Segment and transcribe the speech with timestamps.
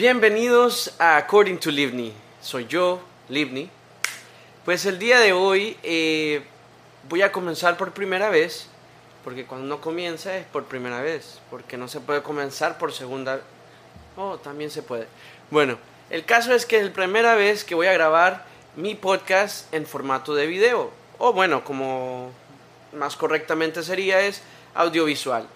[0.00, 2.14] Bienvenidos a According to Livni.
[2.40, 3.68] Soy yo, Livni.
[4.64, 6.42] Pues el día de hoy eh,
[7.06, 8.66] voy a comenzar por primera vez,
[9.22, 13.42] porque cuando uno comienza es por primera vez, porque no se puede comenzar por segunda.
[14.16, 15.06] Oh, también se puede.
[15.50, 15.76] Bueno,
[16.08, 18.46] el caso es que es la primera vez que voy a grabar
[18.76, 22.32] mi podcast en formato de video, o bueno, como
[22.94, 24.40] más correctamente sería es
[24.72, 25.46] audiovisual.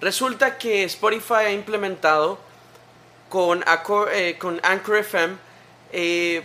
[0.00, 2.40] Resulta que Spotify ha implementado
[3.34, 3.64] con,
[4.12, 5.34] eh, con Anchor FM
[5.90, 6.44] eh,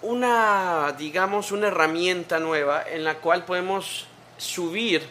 [0.00, 4.06] una, digamos, una herramienta nueva en la cual podemos
[4.38, 5.02] subir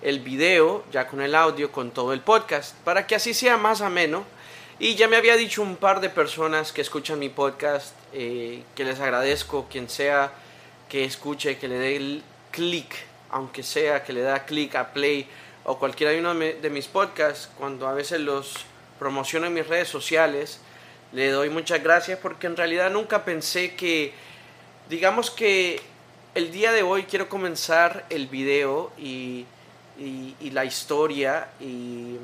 [0.00, 3.80] el video ya con el audio, con todo el podcast, para que así sea más
[3.80, 4.22] ameno.
[4.78, 8.84] Y ya me había dicho un par de personas que escuchan mi podcast, eh, que
[8.84, 10.30] les agradezco, quien sea
[10.88, 12.94] que escuche, que le dé el clic,
[13.30, 15.26] aunque sea que le da clic a play
[15.64, 18.66] o cualquiera uno de mis podcasts, cuando a veces los
[19.04, 20.60] promociono en mis redes sociales.
[21.12, 24.14] Le doy muchas gracias porque en realidad nunca pensé que,
[24.88, 25.82] digamos que
[26.34, 29.44] el día de hoy quiero comenzar el video y,
[29.98, 32.16] y, la historia y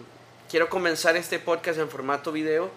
[0.50, 2.70] quiero comenzar este podcast en formato video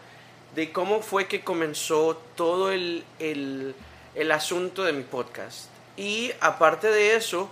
[0.53, 3.73] de cómo fue que comenzó todo el, el,
[4.15, 5.67] el asunto de mi podcast.
[5.95, 7.49] Y aparte de eso,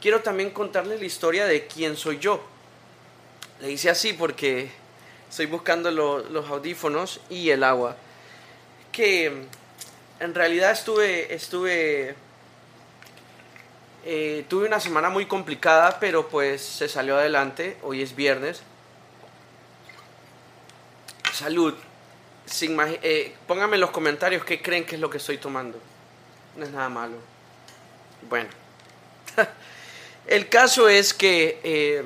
[0.00, 2.40] quiero también contarles la historia de quién soy yo.
[3.60, 4.70] Le hice así porque
[5.28, 7.96] estoy buscando los audífonos y el agua.
[8.92, 9.46] Que
[10.20, 12.14] en realidad estuve, estuve,
[14.04, 17.76] eh, tuve una semana muy complicada, pero pues se salió adelante.
[17.82, 18.62] Hoy es viernes.
[21.32, 21.74] Salud.
[22.46, 25.78] Sin, eh, pónganme en los comentarios qué creen que es lo que estoy tomando.
[26.56, 27.16] No es nada malo.
[28.28, 28.48] Bueno.
[30.26, 31.60] el caso es que...
[31.62, 32.04] Eh,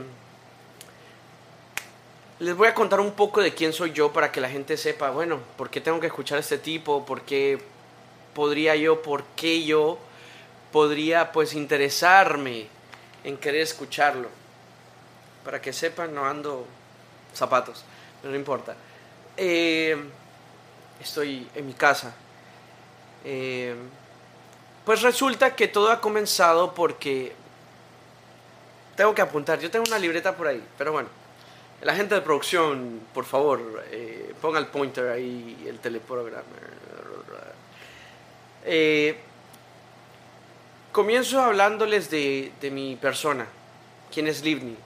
[2.42, 5.10] les voy a contar un poco de quién soy yo para que la gente sepa,
[5.10, 7.62] bueno, por qué tengo que escuchar este tipo, por qué
[8.34, 9.96] podría yo, por qué yo
[10.72, 12.66] podría pues interesarme
[13.22, 14.28] en querer escucharlo.
[15.44, 16.66] Para que sepan, no ando
[17.32, 17.84] zapatos,
[18.24, 18.74] no importa.
[19.36, 19.96] Eh,
[21.00, 22.12] estoy en mi casa.
[23.24, 23.76] Eh,
[24.84, 27.34] pues resulta que todo ha comenzado porque
[28.96, 29.60] tengo que apuntar.
[29.60, 31.21] Yo tengo una libreta por ahí, pero bueno.
[31.82, 36.42] La gente de producción, por favor, eh, ponga el pointer ahí, el teleprograma.
[38.64, 39.16] Eh,
[40.92, 43.48] comienzo hablándoles de, de, mi persona.
[44.12, 44.76] ¿Quién es Livni?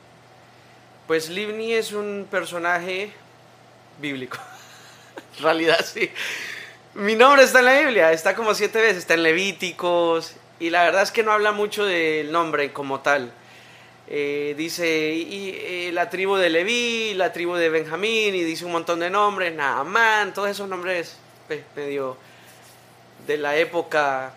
[1.07, 3.13] Pues Livni es un personaje
[4.01, 4.39] bíblico.
[5.37, 6.11] en realidad sí.
[6.95, 10.33] Mi nombre está en la Biblia, está como siete veces, está en Levíticos.
[10.59, 13.31] Y la verdad es que no habla mucho del nombre como tal
[14.09, 18.73] eh, dice y, eh, la tribu de Leví, la tribu de Benjamín, y dice un
[18.73, 21.17] montón de nombres, Naamán, todos esos nombres
[21.49, 22.17] pues, medio
[23.27, 24.33] de la época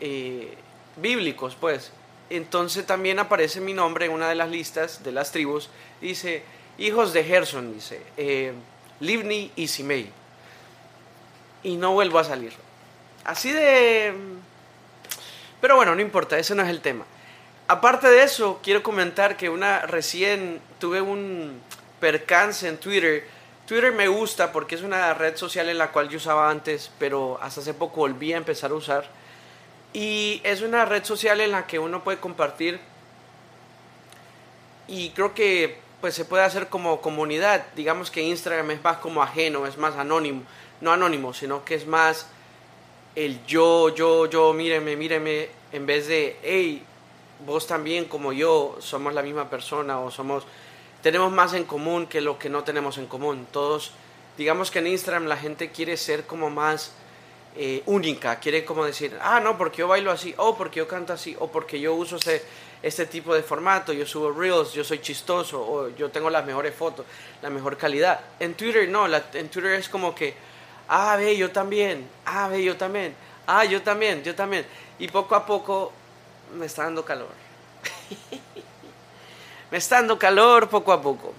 [0.00, 0.54] eh,
[0.96, 1.92] bíblicos, pues.
[2.28, 6.42] Entonces también aparece mi nombre en una de las listas de las tribus, dice
[6.76, 8.00] hijos de Gerson, dice
[8.98, 10.10] Livni y Simei.
[11.62, 12.52] Y no vuelvo a salir.
[13.24, 14.12] Así de...
[15.60, 17.04] Pero bueno, no importa, ese no es el tema.
[17.68, 21.60] Aparte de eso, quiero comentar que una recién tuve un
[21.98, 23.26] percance en Twitter.
[23.66, 27.38] Twitter me gusta porque es una red social en la cual yo usaba antes, pero
[27.42, 29.08] hasta hace poco volví a empezar a usar.
[29.92, 32.78] Y es una red social en la que uno puede compartir
[34.86, 37.64] y creo que pues se puede hacer como comunidad.
[37.74, 40.42] Digamos que Instagram es más como ajeno, es más anónimo,
[40.80, 42.28] no anónimo, sino que es más
[43.16, 46.84] el yo, yo, yo, míreme, míreme, en vez de, hey,
[47.44, 50.46] vos también como yo somos la misma persona o somos
[51.02, 53.46] tenemos más en común que lo que no tenemos en común.
[53.52, 53.92] Todos,
[54.36, 56.92] digamos que en Instagram la gente quiere ser como más
[57.54, 61.12] eh, única, quiere como decir, ah, no, porque yo bailo así, o porque yo canto
[61.12, 62.42] así, o porque yo uso este,
[62.82, 66.74] este tipo de formato, yo subo reels, yo soy chistoso, o yo tengo las mejores
[66.74, 67.06] fotos,
[67.40, 68.20] la mejor calidad.
[68.40, 70.34] En Twitter no, en Twitter es como que,
[70.88, 73.14] ah, ve, yo también, ah, ve, yo también,
[73.46, 74.66] ah, yo también, yo también.
[74.98, 75.92] Y poco a poco
[76.54, 77.30] me está dando calor.
[79.70, 81.34] me está dando calor poco a poco.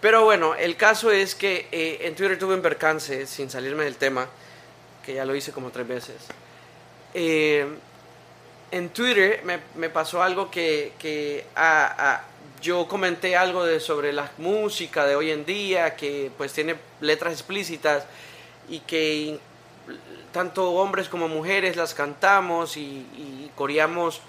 [0.00, 3.96] Pero bueno, el caso es que eh, en Twitter tuve un percance, sin salirme del
[3.96, 4.26] tema,
[5.04, 6.16] que ya lo hice como tres veces.
[7.14, 7.66] Eh,
[8.72, 11.44] en Twitter me, pasó algo que, que
[12.62, 17.34] yo comenté algo de, sobre la música de hoy en día, que pues tiene letras
[17.34, 18.04] explícitas
[18.68, 19.38] y que
[20.32, 24.20] tanto hombres como mujeres las cantamos y, coreamos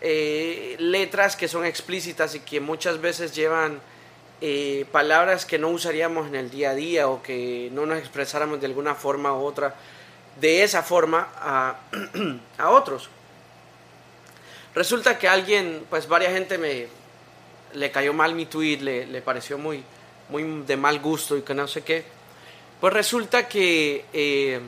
[0.00, 3.80] eh, letras que son explícitas y que muchas veces llevan
[4.40, 8.60] eh, palabras que no usaríamos en el día a día o que no nos expresáramos
[8.60, 9.74] de alguna forma u otra
[10.40, 11.76] de esa forma a,
[12.58, 13.08] a otros.
[14.74, 16.86] Resulta que alguien, pues varias gente me
[17.72, 19.82] le cayó mal mi tweet, le, le pareció muy,
[20.28, 22.04] muy de mal gusto y que no sé qué.
[22.80, 24.60] Pues resulta que eh,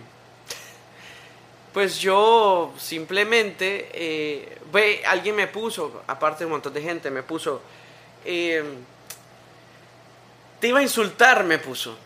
[1.72, 7.22] pues yo simplemente, eh, ve, alguien me puso, aparte de un montón de gente, me
[7.22, 7.62] puso,
[8.24, 8.62] eh,
[10.60, 11.96] te iba a insultar, me puso.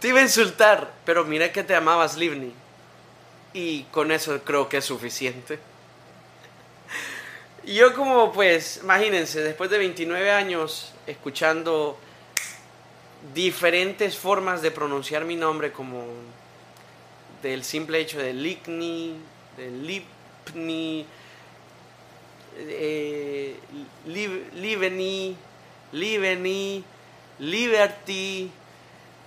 [0.00, 2.52] Te iba a insultar, pero mira que te amabas, Livni.
[3.52, 5.58] Y con eso creo que es suficiente.
[7.64, 11.98] Yo como pues, imagínense, después de 29 años escuchando
[13.34, 16.06] diferentes formas de pronunciar mi nombre como
[17.42, 19.16] del simple hecho de Ligni,
[19.56, 21.06] de Lipni,
[22.58, 23.56] eh,
[24.06, 25.36] Liveni,
[25.92, 26.84] Liveni,
[27.38, 28.50] Liberty.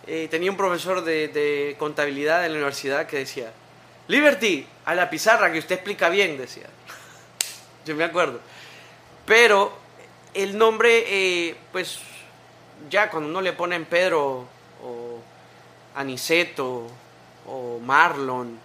[0.08, 3.52] Eh, tenía un profesor de, contabilidad en la universidad que decía,
[4.08, 6.68] Liberty, a la pizarra que usted explica bien, decía.
[7.86, 8.40] Yo me acuerdo.
[9.25, 9.74] Pero
[10.34, 12.00] el nombre, eh, pues
[12.90, 14.48] ya cuando uno le pone en Pedro
[14.84, 15.19] o
[15.96, 16.90] Aniceto
[17.48, 18.60] o Marlon,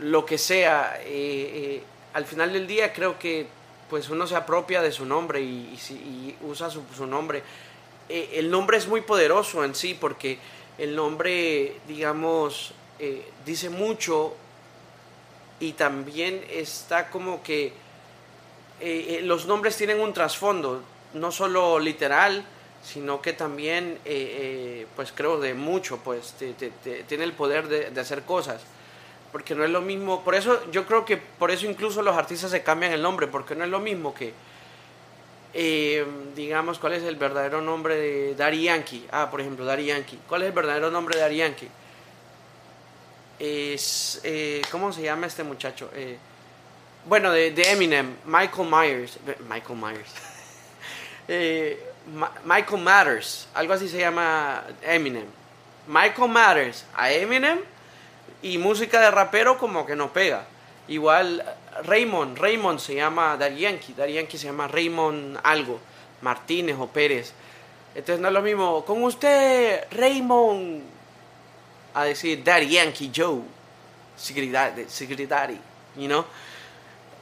[0.00, 1.82] lo que sea, eh, eh,
[2.14, 3.46] al final del día creo que
[3.90, 7.42] pues uno se apropia de su nombre y, usa su, nombre.
[8.08, 10.38] Eh, el nombre es muy poderoso en sí porque
[10.78, 12.72] el nombre, digamos,
[13.44, 14.34] dice mucho
[15.60, 17.72] y también está como que
[19.22, 20.82] los nombres tienen un trasfondo,
[21.14, 22.46] no solo literal,
[22.82, 26.52] sino que también, eh, eh, pues creo de mucho, pues te,
[27.04, 28.62] tiene el poder de, hacer cosas.
[29.30, 32.50] Porque no es lo mismo, por eso yo creo que por eso incluso los artistas
[32.50, 34.34] se cambian el nombre, porque no es lo mismo que,
[35.54, 39.06] eh, digamos, cuál es el verdadero nombre de Daddy Yankee.
[39.10, 40.18] Ah, por ejemplo, Daddy Yankee.
[40.28, 41.68] ¿Cuál es el verdadero nombre de Daddy Yankee?
[43.38, 45.90] Es, eh, ¿cómo se llama este muchacho?
[47.06, 49.18] Bueno, de, Eminem, Michael Myers.
[49.48, 50.12] Michael Myers.
[52.44, 55.26] Michael Matters, algo así se llama Eminem.
[55.86, 57.60] Michael Matters a Eminem
[58.42, 60.44] y música de rapero como que no pega.
[60.88, 61.44] Igual
[61.84, 65.80] Raymond, Raymond se llama Daddy Yankee, Daddy Yankee se llama Raymond algo,
[66.20, 67.32] Martínez o Pérez.
[67.94, 70.82] Entonces no es lo mismo con usted, Raymond,
[71.94, 73.42] a decir Daddy Yankee Joe,
[74.16, 75.58] Secret Daddy,
[75.96, 76.24] you know.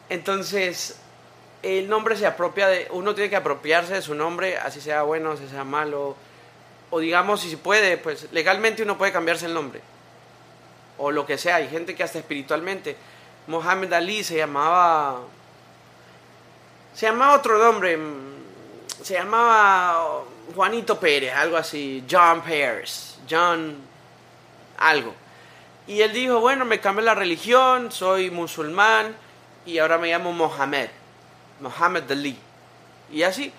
[0.09, 0.99] Entonces
[1.63, 5.33] el nombre se apropia de, uno tiene que apropiarse de su nombre, así sea bueno,
[5.33, 6.17] así sea malo,
[6.91, 9.81] o digamos, si se puede, pues legalmente uno puede cambiarse el nombre,
[10.99, 12.97] o lo que sea, hay gente que hasta espiritualmente,
[13.47, 15.21] Mohamed Ali se llamaba,
[16.95, 17.99] se llamaba otro nombre,
[19.03, 20.23] se llamaba
[20.55, 23.91] Juanito Pérez, algo así, John Pérez, John
[24.81, 25.15] algo.
[25.87, 29.15] Y él dijo, bueno, me cambié la religión, soy musulmán
[29.67, 30.89] y ahora me llamo Mohamed.
[31.61, 32.37] Mohamed Ali.
[33.13, 33.53] Y así.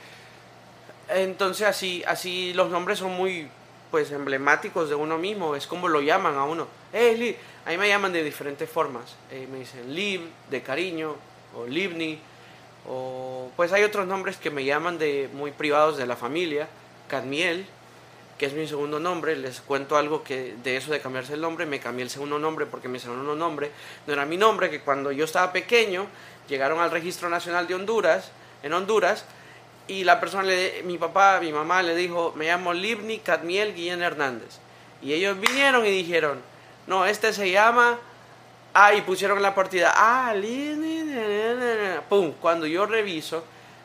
[1.09, 3.50] Entonces así, así los nombres son muy
[3.92, 6.68] pues emblemáticos de uno mismo, es como lo llaman a uno.
[6.94, 7.36] Eh, Liv.
[7.65, 9.15] A me llaman de diferentes formas.
[9.30, 11.15] Eh, me dicen Liv, de cariño,
[11.56, 12.18] o Livni,
[12.88, 16.68] o pues hay otros nombres que me llaman de muy privados de la familia.
[17.07, 17.65] Cadmiel,
[18.42, 19.36] que es mi segundo nombre.
[19.36, 22.66] Les cuento algo que de eso de cambiarse el nombre, me cambié el segundo nombre
[22.66, 23.70] porque mi segundo nombre
[24.08, 26.08] no era mi nombre, que cuando yo estaba pequeño
[26.50, 28.32] llegaron al registro nacional de Honduras,
[28.63, 29.25] en Honduras,
[29.88, 30.50] y la persona,
[30.86, 34.58] mi papá, mi mamá le dijo, me llamo Livni Cadmiel Guillén Hernández.
[35.04, 36.42] Y ellos vinieron y dijeron,
[36.88, 38.00] no, este se llama,
[38.74, 41.04] ah, y pusieron la partida, ah, Livni,
[42.10, 43.44] pum, cuando yo reviso,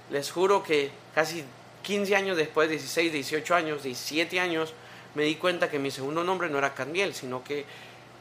[0.08, 1.44] les juro que casi
[1.86, 4.74] 15 años después, 16, 18 años, 17 años,
[5.14, 7.64] me di cuenta que mi segundo nombre no era Cadmiel, sino que,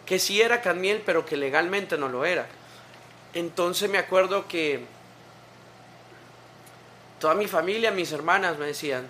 [0.06, 2.46] que sí era Cadmiel, pero que legalmente no lo era.
[3.34, 4.82] Entonces me acuerdo que
[7.20, 9.08] toda mi familia, mis hermanas me decían,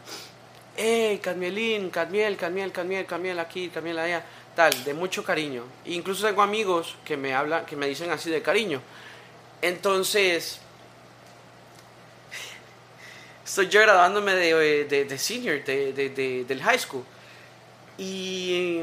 [0.78, 4.24] hey, Cadmielín, Cadmiel, Cadmiel, Cadmiel, Cadmiel aquí, Cadmiel allá,
[4.56, 5.66] tal, de mucho cariño.
[5.84, 8.82] E incluso tengo amigos que me hablan, que me dicen así de cariño.
[9.62, 10.62] Entonces,
[13.46, 17.04] estoy yo graduándome de, de, de senior, de, de, del high school.
[17.98, 18.82] Y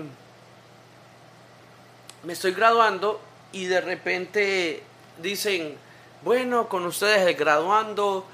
[2.22, 4.82] me estoy graduando y de repente
[5.20, 5.76] dicen,
[6.22, 8.24] bueno, con ustedes el graduando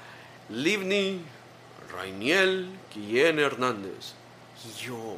[0.49, 1.21] Livni
[1.91, 4.13] Rainiel Guillén Hernández.
[4.63, 5.17] Y yo,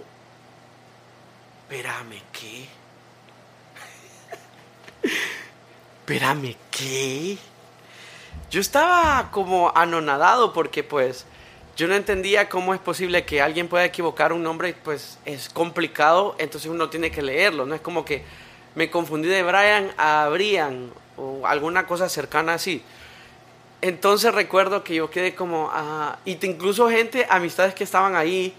[1.63, 2.67] espérame, ¿qué?
[5.99, 7.37] espérame, ¿qué?
[8.51, 11.25] Yo estaba como anonadado porque pues
[11.77, 16.35] yo no entendía cómo es posible que alguien pueda equivocar un nombre, pues es complicado,
[16.37, 18.25] entonces uno tiene que leerlo, no es como que
[18.75, 22.83] me confundí de Brian a Brian o alguna cosa cercana así.
[23.81, 28.53] Entonces recuerdo que yo quedé como, ah, y incluso gente, amistades que estaban ahí,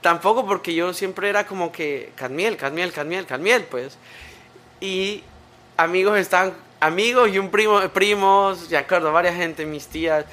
[0.00, 3.98] tampoco porque yo siempre era como que, Cadmiel, Cadmiel, Cadmiel, Cadmiel, pues.
[4.80, 5.22] Y
[5.76, 10.24] amigos estaban, amigos y un primo, primos, ya acuerdo, varias gente, mis tías,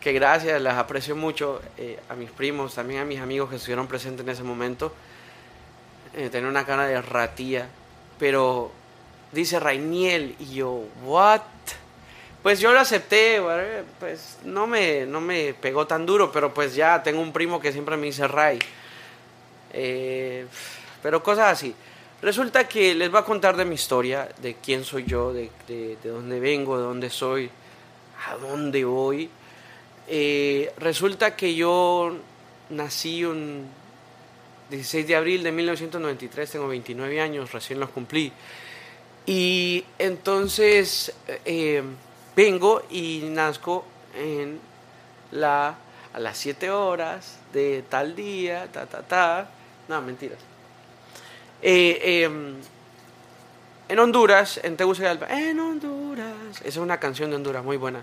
[0.00, 3.86] que gracias, las aprecio mucho, eh, a mis primos, también a mis amigos que estuvieron
[3.86, 4.92] presentes en ese momento.
[6.14, 7.68] Eh, tenía una cara de ratía,
[8.18, 8.70] pero
[9.32, 11.42] dice Rainiel y yo, ¿what?
[12.42, 13.42] Pues yo lo acepté,
[13.98, 17.72] pues no me, no me pegó tan duro, pero pues ya tengo un primo que
[17.72, 18.60] siempre me dice Ray.
[19.72, 20.46] Eh,
[21.02, 21.74] pero cosas así.
[22.22, 25.98] Resulta que les voy a contar de mi historia, de quién soy yo, de, de,
[26.02, 27.50] dónde vengo, de dónde soy,
[28.26, 29.28] a dónde voy.
[30.08, 32.16] Eh, resulta que yo
[32.70, 33.68] nací un
[34.70, 38.32] 16 de abril de 1993, tengo 29 años, recién los cumplí.
[39.26, 41.12] Y entonces
[41.44, 41.82] eh,
[42.34, 43.84] vengo y nazco
[44.18, 44.58] en
[45.32, 45.76] la,
[46.14, 49.50] a las 7 horas de tal día, ta, ta, ta.
[49.86, 50.55] No, mentiras.
[51.62, 52.54] Eh, em,
[53.88, 56.56] en Honduras, en Tegucigalpa, en Honduras.
[56.58, 58.02] Esa es una canción de Honduras muy buena.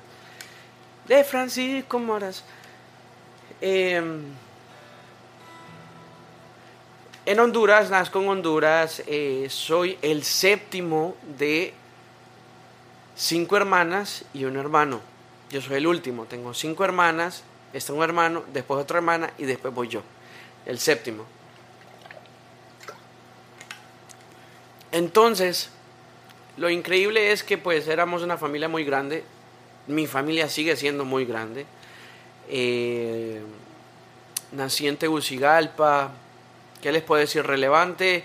[1.08, 2.44] De Francisco Moras.
[3.60, 4.24] Em,
[7.26, 9.04] en Honduras, nazco en Honduras.
[9.08, 11.74] Eh, soy el séptimo de
[13.16, 15.02] cinco hermanas y un hermano.
[15.52, 16.26] Yo soy el último.
[16.26, 17.44] Tengo cinco hermanas,
[17.74, 20.02] está un hermano, después otra hermana y después voy yo.
[20.66, 21.26] El séptimo.
[24.94, 25.70] Entonces,
[26.56, 29.24] lo increíble es que pues éramos una familia muy grande.
[29.88, 31.66] Mi familia sigue siendo muy grande.
[32.48, 33.42] Eh,
[34.52, 36.12] nací en Tegucigalpa.
[36.82, 38.24] ¿Qué les puedo decir relevante?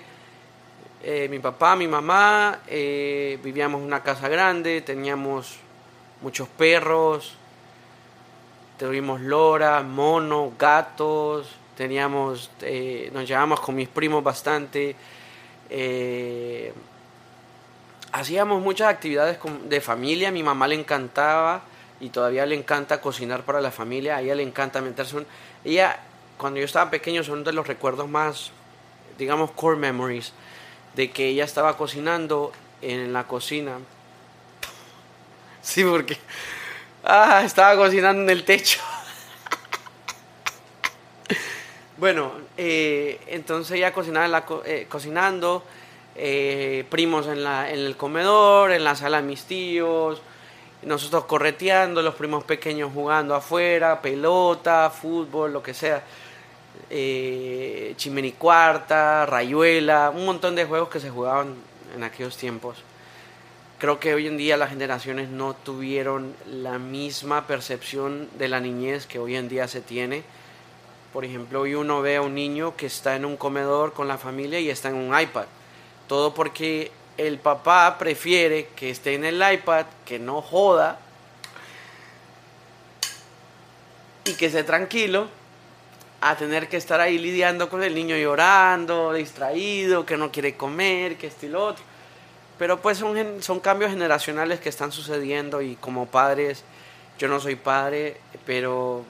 [1.03, 5.57] Eh, mi papá, mi mamá, eh, vivíamos en una casa grande, teníamos
[6.21, 7.35] muchos perros,
[8.77, 11.47] tuvimos lora, monos, gatos,
[11.77, 14.97] teníamos, eh, nos llevábamos con mis primos bastante,
[18.13, 21.63] hacíamos muchas actividades de familia, mi mamá le encantaba
[22.01, 25.25] y todavía le encanta cocinar para la familia, a ella le encanta meterse,
[25.65, 25.99] ella
[26.37, 28.53] cuando yo estaba pequeño son de los recuerdos más,
[29.19, 30.33] digamos, core memories,
[30.95, 33.79] de que ella estaba cocinando en la cocina.
[35.61, 36.17] Sí, porque
[37.05, 38.81] ah, estaba cocinando en el techo.
[41.99, 45.65] Bueno, eh, entonces ella cocinaba la, eh, cocinando,
[46.15, 50.23] eh, primos en, la, en el comedor, en la sala de mis tíos,
[50.83, 56.03] nosotros correteando, los primos pequeños jugando afuera, pelota, fútbol, lo que sea
[56.91, 57.95] eh,
[58.39, 61.55] Cuarta, Rayuela, un montón de juegos que se jugaban
[61.95, 62.79] en aquellos tiempos.
[63.79, 69.07] Creo que hoy en día las generaciones no tuvieron la misma percepción de la niñez
[69.07, 70.23] que hoy en día se tiene.
[71.13, 74.19] Por ejemplo, hoy uno ve a un niño que está en un comedor con la
[74.19, 75.47] familia y está en un iPad.
[76.07, 80.99] Todo porque el papá prefiere que esté en el iPad, que no joda
[84.25, 85.29] y que esté tranquilo
[86.21, 91.17] a tener que estar ahí lidiando con el niño llorando, distraído, que no quiere comer,
[91.17, 91.85] que esto y lo otro.
[92.59, 96.65] Pero pues son, son cambios generacionales que están sucediendo y como padres,
[97.19, 99.05] yo no soy padre, pero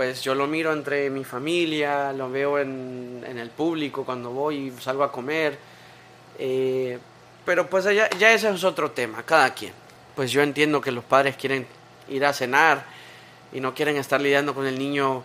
[0.00, 4.80] pues yo lo miro entre mi familia, lo veo en, el público cuando voy y
[4.80, 5.58] salgo a comer.
[6.38, 6.98] Eh,
[7.44, 9.74] pero pues ya, ese es otro tema, cada quien.
[10.16, 11.66] Pues yo entiendo que los padres quieren
[12.08, 12.86] ir a cenar
[13.52, 15.22] y no quieren estar lidiando con el niño.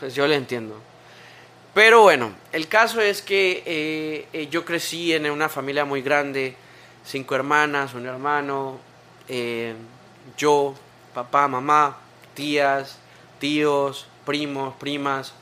[0.00, 0.80] Pues yo le entiendo.
[1.74, 6.56] Pero bueno, el caso es que eh, eh, yo crecí en una familia muy grande,
[7.04, 8.80] cinco hermanas, un hermano,
[10.38, 10.74] yo,
[11.14, 11.96] papá, mamá,
[12.34, 12.98] tías,
[13.38, 15.34] tíos, primos, primas.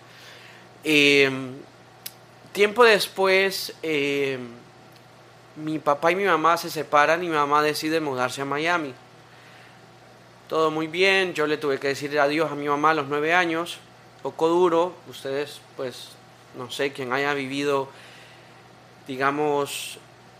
[2.52, 3.74] tiempo después,
[5.56, 8.94] mi papá y mi mamá se separan y mi mamá decide mudarse a Miami.
[10.48, 13.34] Todo muy bien, yo le tuve que decir adiós a mi mamá a los nueve
[13.34, 13.78] años,
[14.22, 16.08] poco duro, ustedes pues
[16.56, 17.88] no sé, quien haya vivido,
[19.06, 19.98] digamos,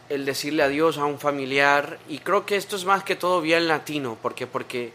[0.08, 3.68] el decirle adiós a un familiar, y creo que esto es más que todo bien
[3.68, 4.92] latino, porque, porque,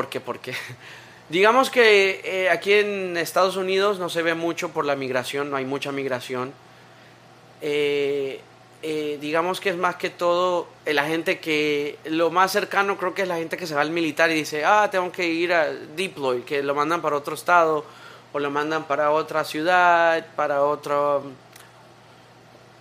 [0.00, 0.54] porque, porque,
[1.28, 5.58] digamos que eh, aquí en Estados Unidos no se ve mucho por la migración, no
[5.58, 6.54] hay mucha migración,
[7.60, 8.40] eh,
[8.80, 13.20] eh, digamos que es más que todo la gente que, lo más cercano creo que
[13.20, 15.66] es la gente que se va al militar y dice, ah, tengo que ir a
[15.70, 17.84] deploy, que lo mandan para otro estado
[18.32, 21.24] o lo mandan para otra ciudad, para otro,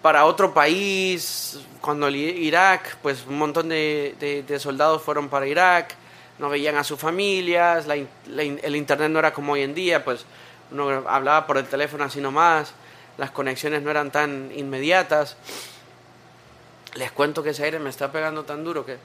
[0.01, 1.59] para otro país.
[1.81, 4.15] Cuando Irak, pues un montón de,
[4.47, 5.95] de, soldados fueron para Irak,
[6.39, 10.25] no veían a sus familias, el internet no era como hoy en día, pues
[10.71, 12.73] uno hablaba por el teléfono así nomás,
[13.17, 15.35] las conexiones no eran tan inmediatas.
[16.95, 18.97] Les cuento que ese aire me está pegando tan duro que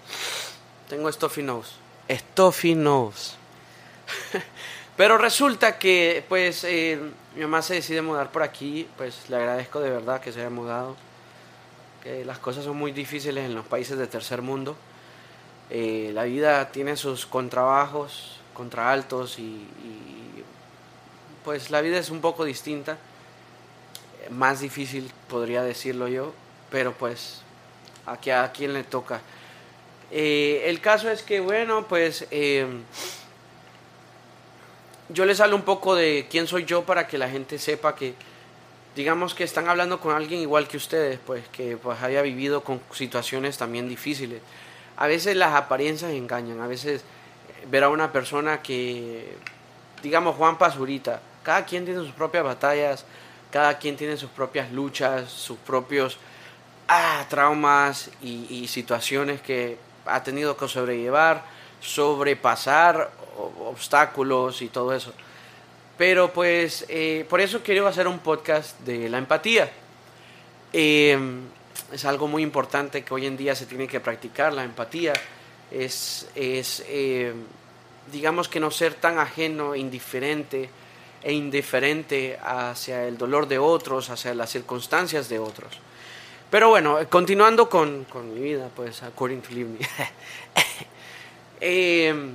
[0.88, 1.72] tengo stuffy nose.
[2.08, 3.34] Stuffy nose.
[4.96, 6.98] Pero resulta que, pues, eh,
[7.34, 8.88] mi mamá se decide mudar por aquí.
[8.96, 10.96] Pues le agradezco de verdad que se haya mudado.
[12.02, 14.76] Que las cosas son muy difíciles en los países de tercer mundo.
[15.76, 20.44] Eh, la vida tiene sus contrabajos, contraaltos y, y,
[21.44, 22.96] pues la vida es un poco distinta.
[24.30, 26.32] Más difícil podría decirlo yo.
[26.70, 27.42] Pero pues
[28.06, 29.20] aquí a quien le toca.
[30.12, 32.66] Eh, el caso es que, bueno, pues eh,
[35.08, 38.14] yo les hablo un poco de quién soy yo para que la gente sepa que,
[38.94, 42.80] digamos que están hablando con alguien igual que ustedes, pues que pues haya vivido con
[42.92, 44.40] situaciones también difíciles.
[44.96, 47.04] A veces las apariencias engañan, a veces
[47.70, 49.36] ver a una persona que,
[50.02, 53.04] digamos Juan Pazurita, cada quien tiene sus propias batallas,
[53.50, 56.18] cada quien tiene sus propias luchas, sus propios
[56.88, 61.44] ah, traumas y, situaciones que ha tenido que sobrellevar,
[61.80, 65.12] sobrepasar obstáculos y todo eso.
[65.96, 69.70] Pero pues eh, por eso quiero hacer un podcast de la empatía.
[70.72, 71.42] Em,
[71.92, 75.12] es algo muy importante que hoy en día se tiene que practicar, la empatía.
[75.70, 77.44] Es, es em,
[78.12, 80.68] digamos que no ser tan ajeno, indiferente
[81.22, 85.80] e indiferente hacia el dolor de otros, hacia las circunstancias de otros.
[86.50, 89.78] Pero bueno, continuando con, mi vida, pues, according to Livni.
[91.66, 92.34] Em,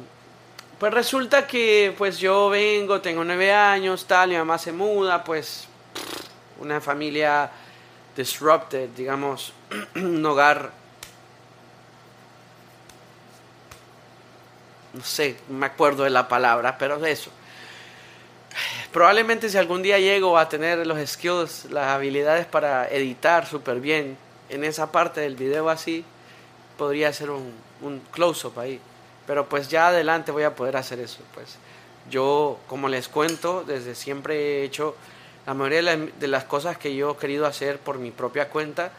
[0.79, 5.67] pues resulta que pues yo vengo, tengo nueve años, tal, mi mamá se muda, pues
[6.59, 7.51] una familia
[8.15, 9.53] disrupted, digamos,
[9.95, 10.71] un hogar,
[14.93, 17.31] no sé, me acuerdo de la palabra, pero eso,
[18.91, 24.17] Probablemente si algún día llego a tener los skills, las habilidades para editar súper bien
[24.49, 26.03] en esa parte del video así,
[26.75, 28.79] podría hacer un, un close-up ahí.
[29.27, 31.19] Pero pues ya adelante voy a poder hacer eso.
[31.35, 31.57] Pues
[32.09, 34.95] yo, como les cuento, desde siempre he hecho
[35.45, 38.91] la mayoría de las cosas que yo he querido hacer por mi propia cuenta,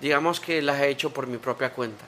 [0.00, 2.04] digamos que las he hecho por mi propia cuenta.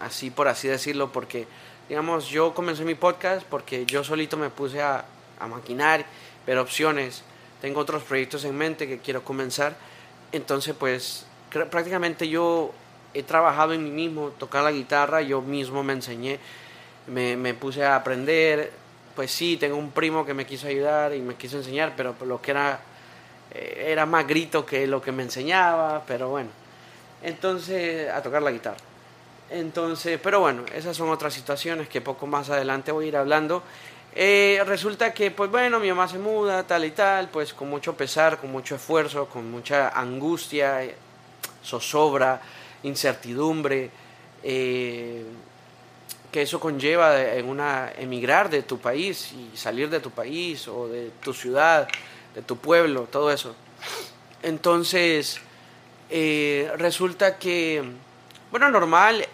[0.00, 1.46] Así por así decirlo, porque
[1.88, 5.04] digamos yo comencé mi podcast porque yo solito me puse a,
[5.40, 6.04] a maquinar,
[6.46, 7.22] ver opciones.
[7.60, 9.76] Tengo otros proyectos en mente que quiero comenzar.
[10.32, 11.26] Entonces, pues
[11.70, 12.72] prácticamente yo
[13.14, 16.38] he trabajado en mí mismo, tocar la guitarra, yo mismo me enseñé,
[17.06, 18.72] me, me, puse a aprender.
[19.16, 22.42] Pues sí, tengo un primo que me quiso ayudar y me quiso enseñar, pero lo
[22.42, 22.78] que era,
[23.54, 26.50] eh, era más grito que lo que me enseñaba, pero bueno.
[27.22, 28.76] Entonces, a tocar la guitarra.
[29.48, 33.62] Entonces, pero bueno, esas son otras situaciones que poco más adelante voy a ir hablando.
[34.14, 37.96] Eh, resulta que, pues bueno, mi mamá se muda, tal y tal, pues con mucho
[37.96, 40.94] pesar, con mucho esfuerzo, con mucha angustia, eh,
[41.64, 42.42] zozobra,
[42.82, 43.90] incertidumbre,
[46.32, 50.88] que eso conlleva en una emigrar de tu país y salir de tu país o
[50.88, 51.88] de tu ciudad,
[52.34, 53.54] de tu pueblo, todo eso.
[54.42, 55.40] Entonces,
[56.78, 57.82] resulta que,
[58.50, 59.26] bueno, normal,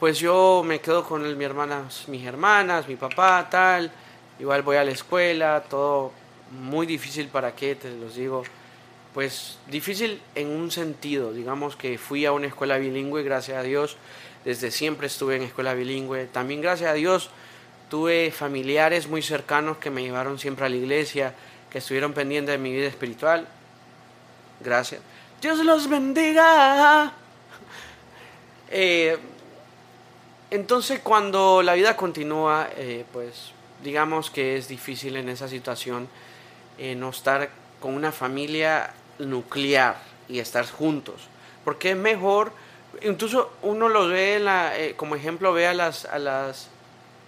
[0.00, 3.90] pues yo me quedo con mi hermanas, mis hermanas, mi papá, tal.
[4.38, 6.12] Igual voy a la escuela, todo
[6.50, 8.42] muy difícil para qué, te los digo.
[9.14, 13.96] Pues difícil en un sentido, digamos que fui a una escuela bilingüe, gracias a Dios,
[14.46, 16.26] desde siempre estuve en escuela bilingüe.
[16.26, 17.30] También gracias a Dios
[17.90, 21.34] tuve familiares muy cercanos que me llevaron siempre a la iglesia,
[21.68, 23.48] que estuvieron pendientes de mi vida espiritual.
[24.60, 25.00] Gracias.
[25.42, 27.12] Dios los bendiga.
[28.68, 29.16] Eh,
[30.50, 33.52] entonces cuando la vida continúa, eh, pues
[33.84, 36.08] digamos que es difícil en esa situación
[36.76, 41.28] eh, no estar con una familia nuclear y estar juntos.
[41.64, 42.50] Porque es mejor,
[43.02, 46.68] incluso uno lo ve, eh, como ejemplo, ve a las, a las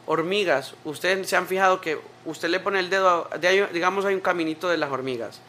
[0.06, 0.74] hormigas.
[0.84, 3.28] Ustedes se han fijado que usted le pone el dedo,
[3.72, 5.40] digamos hay un caminito de las hormigas,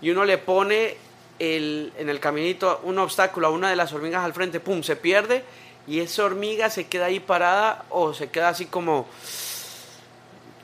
[0.00, 0.96] y uno le pone
[1.38, 4.96] el, en el caminito un obstáculo a una de las hormigas al frente, ¡pum!, se
[4.96, 5.42] pierde
[5.86, 9.08] y esa hormiga se queda ahí parada o se queda así como,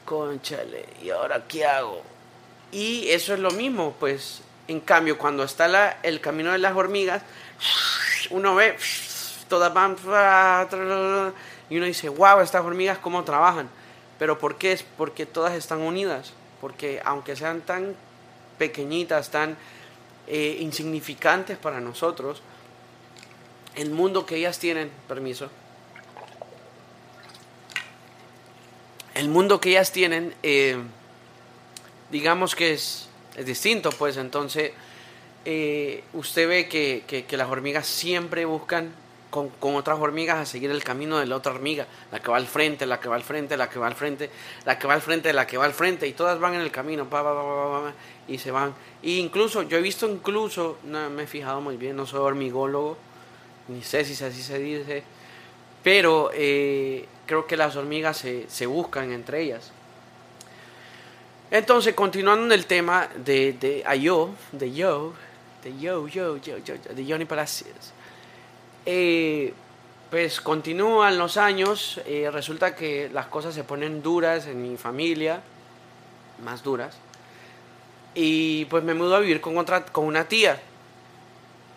[0.05, 2.03] conchale, ¿y ahora qué hago?
[2.71, 7.23] Y eso es lo mismo, pues En cambio, cuando está el camino de las hormigas,
[8.31, 8.77] uno ve,
[9.49, 9.97] todas van,
[11.69, 13.69] y uno dice, wow, estas hormigas cómo trabajan.
[14.19, 14.73] Pero ¿por qué?
[14.73, 16.33] Es porque todas están unidas.
[16.61, 17.95] Porque aunque sean tan
[18.59, 19.57] pequeñitas, tan
[20.27, 22.43] eh, insignificantes para nosotros,
[23.75, 25.51] el mundo que ellas tienen, permiso,
[29.15, 30.77] el mundo que ellas tienen, eh,
[32.11, 34.73] digamos que es, es, distinto, pues entonces
[35.49, 38.93] eh, usted ve que, que, las hormigas siempre buscan
[39.31, 42.37] con, con, otras hormigas a seguir el camino de la otra hormiga, la que va
[42.37, 44.29] al frente, la que va al frente, la que va al frente,
[44.65, 46.73] la que va al frente, la que va al frente, y todas van en el
[46.73, 47.93] camino, pa,
[48.27, 48.75] y se van.
[49.05, 52.97] E incluso, yo he visto incluso, no me he fijado muy bien, no soy hormigólogo,
[53.69, 55.05] ni sé si así se dice,
[55.85, 59.71] pero eh, creo que las hormigas se, se, buscan entre ellas.
[61.53, 65.13] Entonces, continuando en el tema de, de Ayo, de Yo,
[65.67, 67.93] de Yo, Yo, Yo, Yo, de Johnny Palacios,
[68.85, 69.53] eh,
[70.11, 75.43] pues continúan los años, eh, resulta que las cosas se ponen duras en mi familia,
[76.45, 76.97] más duras,
[78.15, 80.61] y pues me mudo a vivir con, otra, con una tía.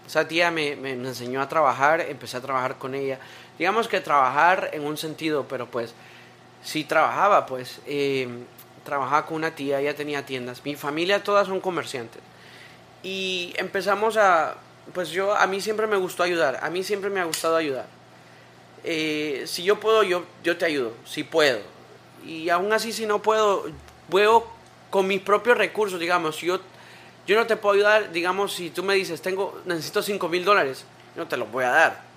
[0.05, 3.19] Esa tía me, me, enseñó a trabajar, empecé a trabajar con ella
[3.59, 5.93] digamos que trabajar en un sentido, pero pues
[6.63, 8.27] sí trabajaba, pues eh,
[8.85, 12.21] trabajaba con una tía, ella tenía tiendas, mi familia todas son comerciantes.
[13.03, 14.55] Y empezamos a,
[14.93, 17.87] pues yo, a mí siempre me gustó ayudar, a mí siempre me ha gustado ayudar.
[18.83, 21.59] Eh, si yo puedo, yo, yo te ayudo, si puedo.
[22.25, 23.65] Y aún así, si no puedo,
[24.09, 24.47] puedo
[24.89, 26.59] con mis propios recursos, digamos, yo,
[27.25, 30.85] yo no te puedo ayudar, digamos, si tú me dices, tengo, necesito 5 mil dólares,
[31.15, 32.09] no te los voy a dar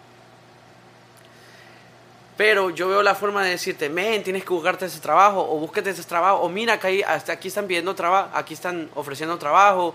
[2.37, 5.91] pero yo veo la forma de decirte, men, tienes que buscarte ese trabajo, o búsquete
[5.91, 9.95] ese trabajo, o mira, que hasta aquí están pidiendo trabajo, aquí están ofreciendo trabajo,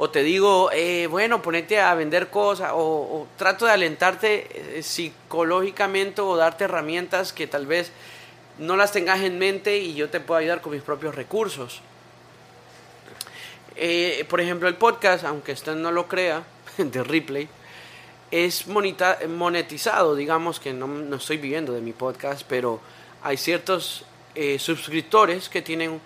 [0.00, 6.20] o te digo, eh, bueno, ponete a vender cosas, o, trato de alentarte eh, psicológicamente
[6.20, 7.90] o darte herramientas que tal vez
[8.58, 11.80] no las tengas en mente y yo te puedo ayudar con mis propios recursos.
[13.74, 16.44] Eh, por ejemplo, el podcast, aunque usted no lo crea,
[16.78, 17.48] de replay,
[18.30, 22.80] es monetizado, digamos que no, estoy viviendo de mi podcast, pero
[23.22, 24.04] hay ciertos
[24.58, 26.00] suscriptores que tienen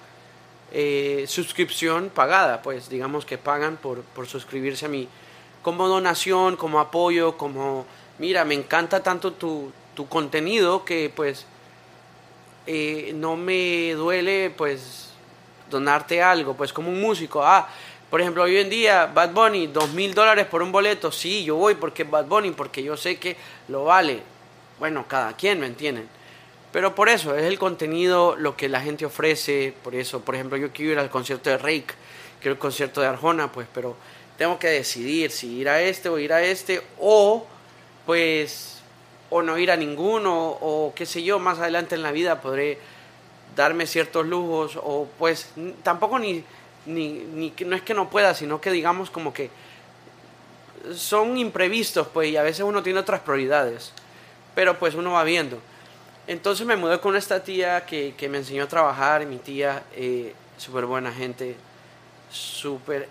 [0.72, 5.08] eh, suscripción pagada, pues digamos que pagan por, por suscribirse a mí,
[5.62, 7.86] como donación, como apoyo, como,
[8.18, 11.46] mira, me encanta tanto tu, tu contenido que pues
[12.66, 15.10] eh, no me duele pues
[15.70, 17.68] donarte algo, pues como un músico, ah,
[18.12, 21.10] por ejemplo, hoy en día, Bad Bunny, dos mil dólares por un boleto.
[21.10, 24.22] Sí, yo voy porque Bad Bunny, porque yo sé que lo vale.
[24.78, 26.10] Bueno, cada quien, ¿me entienden?
[26.72, 29.74] Pero por eso, es el contenido, lo que la gente ofrece.
[29.82, 31.94] Por eso, por ejemplo, yo quiero ir al concierto de Rake,
[32.40, 33.96] quiero el concierto de Arjona, pues, pero
[34.38, 37.46] tengo que decidir si ir a este o ir a este, o
[38.06, 38.80] pues,
[39.30, 42.78] o no ir a ninguno, o qué sé yo, más adelante en la vida podré
[43.54, 45.50] darme ciertos lujos, o pues,
[45.82, 46.42] tampoco ni
[46.86, 49.50] ni, ni no es que no pueda, sino que digamos como que
[50.94, 53.92] son imprevistos, pues, y a veces uno tiene otras prioridades,
[54.54, 55.58] pero pues uno va viendo.
[56.26, 60.34] Entonces me mudé con esta tía que, que me enseñó a trabajar, mi tía, eh,
[60.56, 61.56] súper buena gente,
[62.30, 63.08] súper...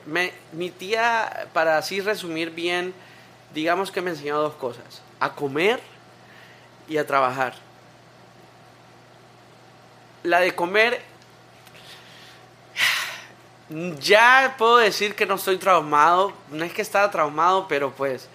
[0.53, 2.93] Mi tía, para así resumir bien,
[3.53, 5.79] digamos que me enseñó dos cosas, a comer
[6.87, 7.55] y a trabajar.
[10.23, 11.01] La de comer
[13.99, 16.33] ya puedo decir que no estoy traumado.
[16.51, 18.27] No es que estaba traumado, pero pues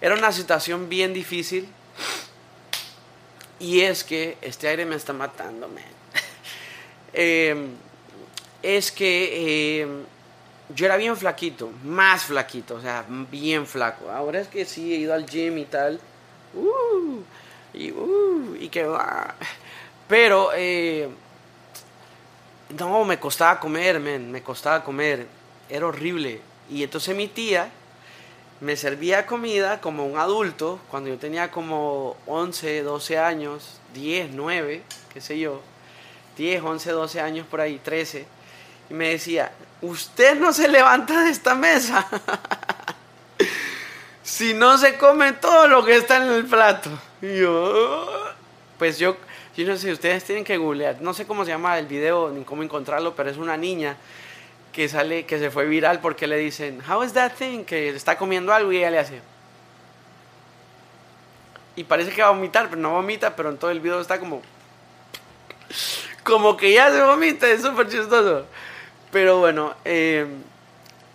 [0.00, 1.68] era una situación bien difícil.
[3.60, 5.84] Y es que este aire me está matando, man.
[7.12, 7.70] Em,
[8.62, 10.04] es que em,
[10.74, 14.10] yo era bien flaquito, más flaquito, o sea, bien flaco.
[14.10, 15.98] Ahora es que sí he ido al gym y tal.
[16.54, 17.20] Uh,
[17.72, 19.34] y, uh, y que va.
[20.06, 21.08] Pero eh,
[22.78, 25.26] no, me costaba comer, me costaba comer.
[25.68, 26.40] Era horrible.
[26.70, 27.70] Y entonces mi tía
[28.60, 34.82] me servía comida como un adulto cuando yo tenía como 11, 12 años, 10, 9,
[35.12, 35.60] qué sé yo,
[36.36, 38.26] 10, 11, 12 años por ahí, 13.
[38.90, 42.06] Y me decía, usted no se levanta de esta mesa
[44.22, 46.90] si no se come todo lo que está en el plato.
[47.22, 48.06] Y yo,
[48.78, 49.16] pues yo
[49.58, 51.00] yo no sé, ustedes tienen que googlear.
[51.00, 53.96] No sé cómo se llama el video ni cómo encontrarlo, pero es una niña
[54.78, 57.64] que sale, que se fue viral porque le dicen, How is that thing?
[57.64, 59.20] Que está comiendo algo y ella le hace.
[61.74, 64.20] Y parece que va a vomitar, pero no vomita, pero en todo el video está
[64.20, 64.40] como.
[66.22, 68.46] Como que ya se vomita, es súper chistoso.
[69.10, 70.28] Pero bueno, eh,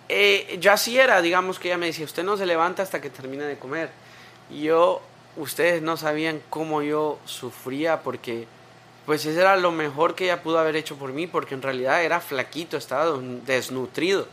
[0.09, 3.09] eh, yo así era, digamos que ella me decía, usted no se levanta hasta que
[3.09, 3.91] termine de comer.
[4.49, 5.01] Y yo,
[5.37, 8.45] ustedes no sabían cómo yo sufría porque
[9.05, 12.03] pues eso era lo mejor que ella pudo haber hecho por mí porque en realidad
[12.03, 14.27] era flaquito, estaba desnutrido.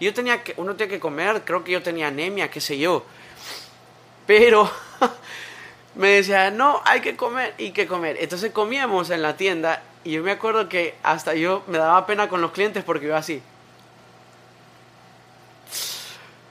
[0.00, 3.04] Yo tenía que, uno tiene que comer, creo que yo tenía anemia, qué sé yo.
[4.26, 4.70] Pero
[5.94, 8.16] me decía, no, hay que comer y que comer.
[8.20, 12.28] Entonces comíamos en la tienda y yo me acuerdo que hasta yo me daba pena
[12.28, 13.42] con los clientes porque iba así.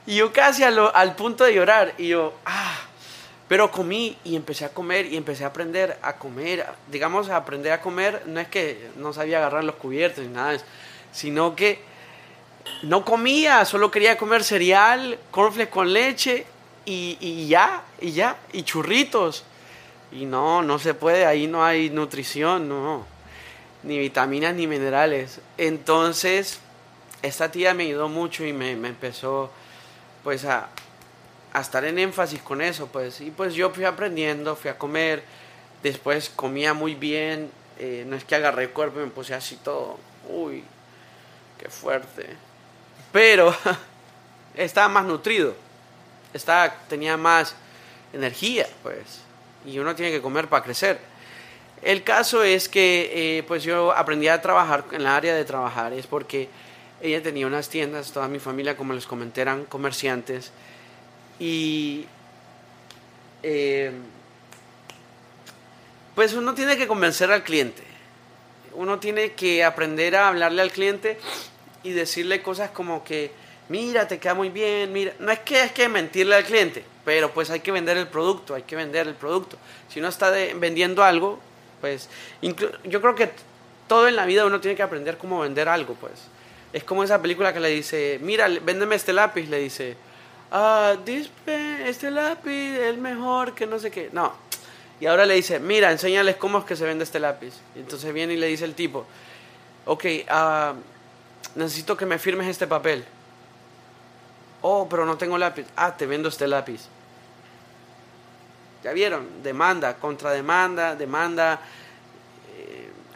[0.08, 1.94] Y yo casi al punto de llorar.
[1.98, 2.64] Y yo, ah,
[3.47, 6.65] pero comí y empecé a comer y empecé a aprender a comer.
[6.91, 10.58] Digamos, a aprender a comer no es que no sabía agarrar los cubiertos ni nada,
[11.12, 11.79] sino que
[12.81, 16.45] no comía, solo quería comer cereal, cornflakes con leche
[16.86, 19.43] y, y ya, y ya, y churritos.
[20.12, 23.05] Y no, no se puede, ahí no hay nutrición, no,
[23.84, 25.39] ni vitaminas ni minerales.
[25.58, 26.60] Entonces,
[27.21, 29.51] esta tía me ayudó mucho y me, me empezó
[30.23, 30.69] pues a,
[31.62, 33.22] estar en énfasis con eso, pues.
[33.22, 35.24] Y pues yo fui aprendiendo, fui a comer,
[35.84, 39.58] después comía muy bien, eh, no es que agarré el cuerpo y me puse así
[39.58, 39.98] todo,
[40.30, 40.63] uy,
[41.60, 42.28] qué fuerte.
[43.12, 43.56] Pero
[44.56, 45.56] estaba más nutrido,
[46.34, 47.56] estaba, tenía más
[48.13, 49.22] energía, pues.
[49.65, 51.00] Y uno tiene que comer para crecer.
[51.82, 55.94] El caso es que eh, pues yo aprendí a trabajar en la área de trabajar,
[55.94, 56.50] es porque
[57.02, 60.52] ella tenía unas tiendas, toda mi familia, como les comenté, eran comerciantes.
[61.39, 62.06] Y
[63.43, 63.91] eh,
[66.15, 67.84] pues uno tiene que convencer al cliente.
[68.74, 71.19] Uno tiene que aprender a hablarle al cliente
[71.84, 73.32] y decirle cosas como que,
[73.69, 75.13] mira, te queda muy bien, mira.
[75.19, 78.56] No es que es que mentirle al cliente, pero pues hay que vender el producto,
[78.56, 79.58] hay que vender el producto.
[79.89, 81.39] Si uno está vendiendo algo,
[81.82, 82.10] pues
[82.41, 83.30] yo creo que
[83.88, 86.13] todo en la vida uno tiene que aprender cómo vender algo, pues.
[86.74, 89.95] Es como esa película que le dice, mira, véndeme este lápiz, le dice,
[90.51, 94.10] ah, este lápiz es mejor, que no sé qué.
[94.12, 94.34] No.
[94.99, 97.53] Y ahora le dice, mira, enséñales cómo es que se vende este lápiz.
[97.75, 99.05] Y entonces viene y le dice el tipo,
[99.86, 103.03] ok, uh, necesito que me firmes este papel.
[104.62, 105.65] Oh, pero no tengo lápiz.
[105.75, 106.81] Ah, te vendo este lápiz.
[108.84, 111.60] Ya vieron, demanda, contrademanda, demanda,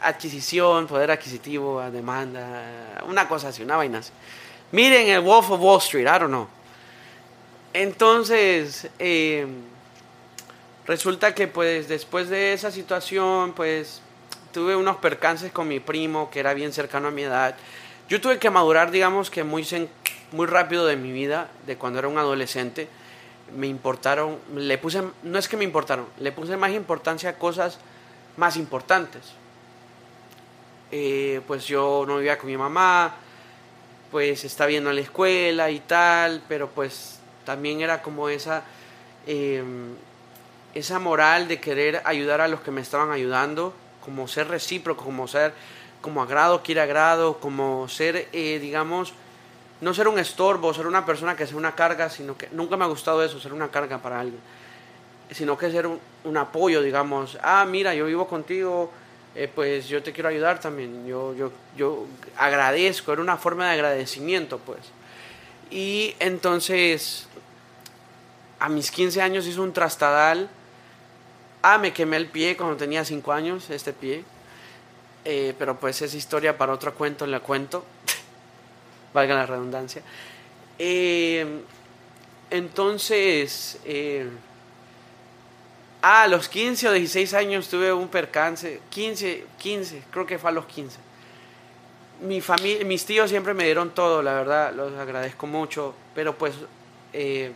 [0.02, 4.12] adquisición, poder adquisitivo, demanda, una cosa así, una vaina así.
[4.72, 6.48] Miren el Wolf of Wall Street, I don't know.
[7.72, 9.46] Entonces, eh,
[10.86, 14.02] resulta que pues después de esa situación, pues
[14.52, 17.54] tuve unos percances con mi primo, que era bien cercano a mi edad.
[18.08, 19.64] Yo tuve que madurar, digamos que muy,
[20.32, 22.88] muy rápido de mi vida, de cuando era un adolescente.
[23.56, 27.78] Me importaron, le puse, no es que me importaron, le puse más importancia a cosas
[28.36, 29.22] más importantes.
[30.90, 33.14] Eh, pues yo no vivía con mi mamá,
[34.10, 37.19] pues está viendo la escuela y tal, pero pues
[37.50, 38.62] también era como esa,
[39.26, 39.96] em,
[40.72, 45.26] esa moral de querer ayudar a los que me estaban ayudando, como ser recíproco, como
[45.26, 45.52] ser,
[46.00, 49.14] como agrado quiere agrado, como ser, eh, digamos,
[49.80, 52.84] no ser un estorbo, ser una persona que sea una carga, sino que nunca me
[52.84, 54.40] ha gustado eso, ser una carga para alguien,
[55.32, 58.92] sino que ser un, un apoyo, digamos, ah, mira, yo vivo contigo,
[59.34, 61.04] eh, pues yo te quiero ayudar también.
[61.04, 64.78] Yo, yo, yo agradezco, era una forma de agradecimiento, pues.
[65.70, 67.28] Y entonces,
[68.60, 70.48] a mis 15 años hice un trastadal.
[71.62, 74.24] Ah, me quemé el pie cuando tenía 5 años, este pie.
[75.24, 77.84] Eh, pero pues es historia para otro cuento, le cuento.
[79.14, 80.02] Valga la redundancia.
[80.78, 81.62] Eh,
[82.50, 83.78] entonces,
[86.02, 88.80] Ah, a los 15 o 16 años tuve un percance.
[88.88, 90.98] 15, 15, creo que fue a los 15.
[92.22, 95.94] Mi familia, mis tíos siempre me dieron todo, la verdad, los agradezco mucho.
[96.14, 96.54] Pero pues
[97.12, 97.52] eh,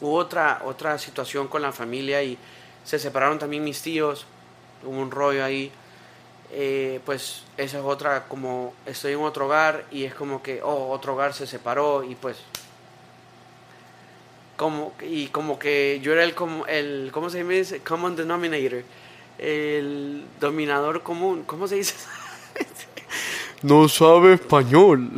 [0.00, 2.38] hubo otra, otra situación con la familia y
[2.84, 4.26] se separaron también mis tíos.
[4.84, 5.72] Hubo un rollo ahí.
[6.52, 10.90] Eh, pues esa es otra, como estoy en otro hogar y es como que, oh,
[10.90, 12.36] otro hogar se separó y pues
[14.56, 16.34] como, y como que yo era el,
[16.68, 17.80] el ¿cómo se dice?
[17.80, 18.84] Common denominator,
[19.38, 21.96] el dominador común, ¿cómo se dice?
[23.62, 25.10] no sabe español.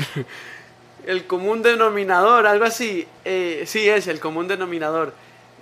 [1.09, 5.15] El común denominador, algo así, eh, sí es el común denominador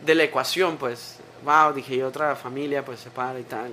[0.04, 3.72] de la ecuación, pues, wow, dije, otra familia, pues, se para y tal.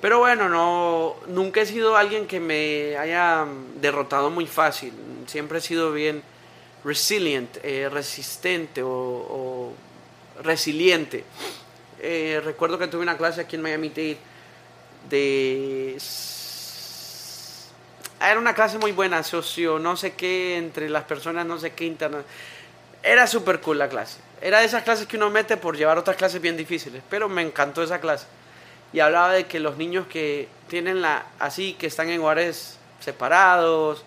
[0.00, 3.44] Pero bueno, no, nunca he sido alguien que me haya
[3.80, 4.92] derrotado muy fácil,
[5.26, 6.22] siempre he sido bien
[6.84, 9.72] resilient, eh, resistente o,
[10.44, 11.24] resiliente.
[11.98, 14.16] Eh, recuerdo que tuve una clase aquí en Miami Dade
[15.10, 15.96] de...
[18.30, 21.84] era una clase muy buena, socio, no sé qué, entre las personas, no sé qué,
[21.84, 22.24] internet.
[23.02, 24.18] Era súper cool la clase.
[24.40, 27.42] Era de esas clases que uno mete por llevar otras clases bien difíciles, pero me
[27.42, 28.26] encantó esa clase.
[28.92, 34.04] Y hablaba de que los niños que tienen la, así, que están en hogares separados,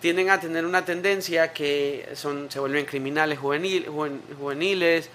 [0.00, 3.86] tienden a tener una tendencia que son, se vuelven criminales juvenil,
[4.38, 5.10] juveniles,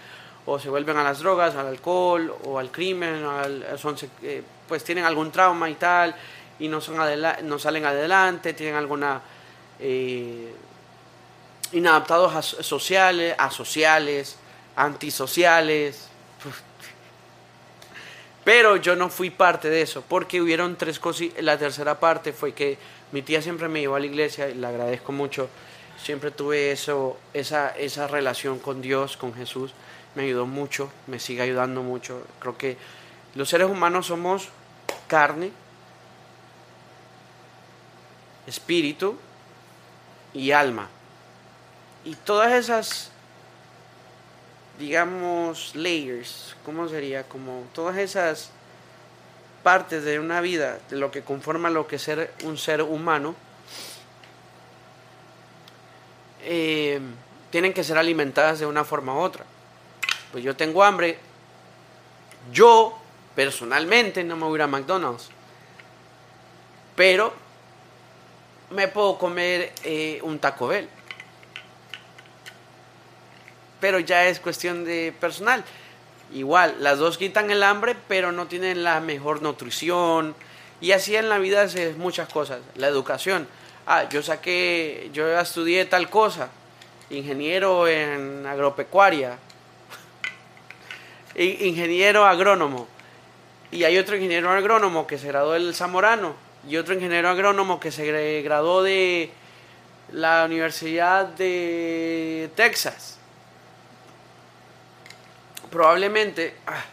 [0.46, 3.24] o se vuelven a las drogas, al alcohol, o al crimen,
[3.78, 6.16] son, eh, pues tienen algún trauma y tal,
[6.62, 6.98] y no, son
[7.44, 9.22] no salen adelante, tienen alguna...
[9.80, 10.54] Eh,
[11.72, 14.36] inadaptados a sociales, asociales,
[14.76, 16.08] antisociales.
[18.44, 21.28] Pero yo no fui parte de eso, porque hubieron tres cosas.
[21.40, 22.78] La tercera parte fue que
[23.12, 25.50] mi tía siempre me llevó a la iglesia y le agradezco mucho.
[26.02, 29.74] Siempre tuve eso, esa, esa relación con Dios, con Jesús.
[30.16, 32.24] Me ayudó mucho, me sigue ayudando mucho.
[32.40, 32.78] Creo que
[33.36, 34.50] los seres humanos somos
[35.08, 35.52] carne,
[38.48, 39.18] espíritu
[40.34, 40.90] y alma.
[42.04, 43.12] Y todas esas,
[44.80, 47.24] digamos, layers, ¿cómo sería?
[47.24, 48.50] Como todas esas
[49.64, 53.36] partes de una vida, de lo que conforma lo que es ser un ser humano,
[56.44, 57.00] eh,
[57.52, 59.46] tienen que ser alimentadas de una forma u otra.
[60.32, 61.20] Pues yo tengo hambre,
[62.52, 62.98] yo
[63.36, 65.30] personalmente no me voy a ir a McDonald's,
[66.96, 67.34] pero
[68.72, 70.88] me puedo comer eh, un Taco Bell.
[73.80, 75.64] Pero ya es cuestión de personal.
[76.34, 80.36] Igual, las dos quitan el hambre, pero no tienen la mejor nutrición.
[80.80, 82.60] Y así en la vida es muchas cosas.
[82.76, 83.48] La educación.
[83.86, 86.50] Ah, yo saqué, yo estudié tal cosa.
[87.10, 89.38] Ingeniero en agropecuaria.
[91.36, 92.88] ingeniero agrónomo.
[93.72, 97.92] Y hay otro ingeniero agrónomo que se graduó del Zamorano y otro ingeniero agrónomo que
[97.92, 99.32] se graduó de
[100.12, 103.18] la Universidad de Texas.
[105.70, 106.84] Probablemente, ah,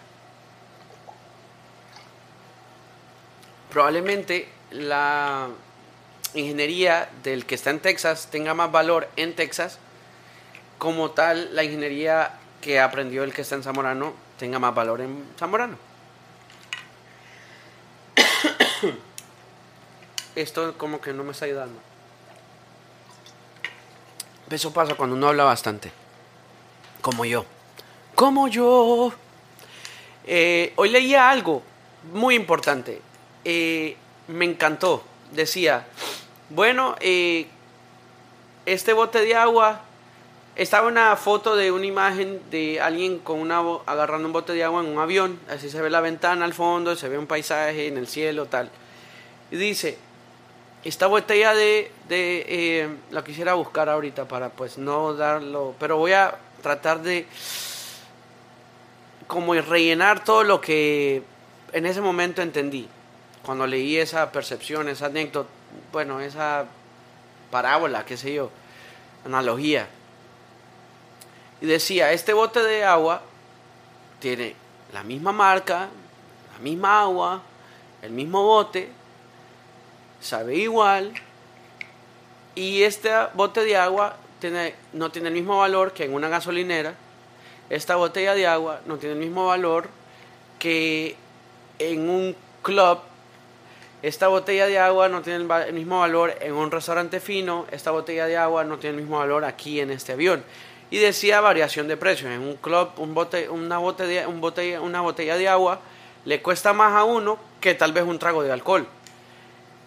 [3.70, 5.48] probablemente la
[6.34, 9.78] ingeniería del que está en Texas tenga más valor en Texas,
[10.78, 15.24] como tal la ingeniería que aprendió el que está en Zamorano tenga más valor en
[15.36, 15.87] Zamorano.
[20.40, 21.78] Esto como que no me está ayudando.
[24.50, 25.92] Eso pasa cuando uno habla bastante.
[27.02, 27.44] Como yo.
[28.14, 29.12] Como yo.
[30.24, 31.62] Eh, hoy leía algo
[32.12, 33.00] muy importante.
[33.44, 33.96] Eh,
[34.28, 35.04] me encantó.
[35.32, 35.86] Decía,
[36.50, 37.46] bueno, eh,
[38.64, 39.82] este bote de agua,
[40.56, 44.82] estaba una foto de una imagen de alguien con una agarrando un bote de agua
[44.82, 47.96] en un avión, así se ve la ventana al fondo, se ve un paisaje en
[47.96, 48.70] el cielo, tal.
[49.50, 49.98] Y dice,
[50.84, 56.12] esta botella de, de eh, la quisiera buscar ahorita para pues no darlo, pero voy
[56.12, 57.26] a tratar de
[59.26, 61.22] como rellenar todo lo que
[61.72, 62.88] en ese momento entendí
[63.42, 65.48] cuando leí esa percepción, esa anécdota,
[65.92, 66.66] bueno, esa
[67.50, 68.50] parábola, qué sé yo,
[69.24, 69.88] analogía.
[71.60, 73.22] Y decía, este bote de agua
[74.20, 74.54] tiene
[74.92, 75.88] la misma marca,
[76.52, 77.42] la misma agua,
[78.02, 78.90] el mismo bote,
[80.20, 81.12] sabe igual
[82.54, 86.94] y este bote de agua tiene, no tiene el mismo valor que en una gasolinera.
[87.70, 89.88] Esta botella de agua no tiene el mismo valor
[90.58, 91.16] que
[91.78, 92.98] en un club.
[94.02, 97.66] Esta botella de agua no tiene el mismo valor en un restaurante fino.
[97.70, 100.42] Esta botella de agua no tiene el mismo valor aquí en este avión.
[100.90, 102.32] Y decía variación de precios.
[102.32, 105.80] En un club, un bote, una, botella, un botella, una botella de agua
[106.24, 108.88] le cuesta más a uno que tal vez un trago de alcohol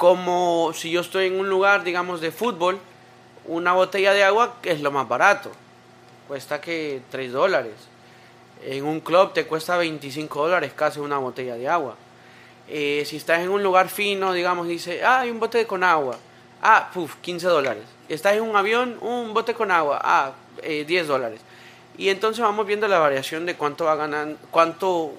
[0.02, 2.80] como si yo estoy en un lugar, digamos, de fútbol,
[3.46, 5.52] una botella de agua es lo más barato,
[6.28, 7.76] cuesta que 3 dólares.
[8.66, 11.98] En un club te cuesta 25 dólares casi una botella de agua.
[12.68, 16.18] Eh, si estás en un lugar fino, digamos, dice, ah, hay un bote con agua.
[16.64, 17.84] Ah, puf, 15 dólares.
[18.10, 20.02] Estás en un avión, un bote con agua.
[20.04, 20.32] Ah,
[20.64, 21.42] 10 eh, dólares.
[21.96, 25.14] Y entonces vamos viendo la variación de cuánto va ganando, cuánto...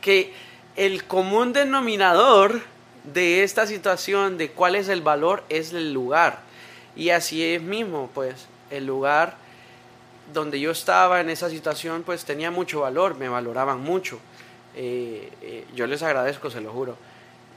[0.00, 0.32] Que
[0.76, 2.62] el común denominador
[3.12, 6.40] de esta situación, de cuál es el valor, es el lugar.
[6.94, 9.36] Y así es mismo, pues, el lugar
[10.32, 14.18] donde yo estaba en esa situación, pues tenía mucho valor, me valoraban mucho.
[14.74, 16.96] Eh, eh, yo les agradezco, se lo juro.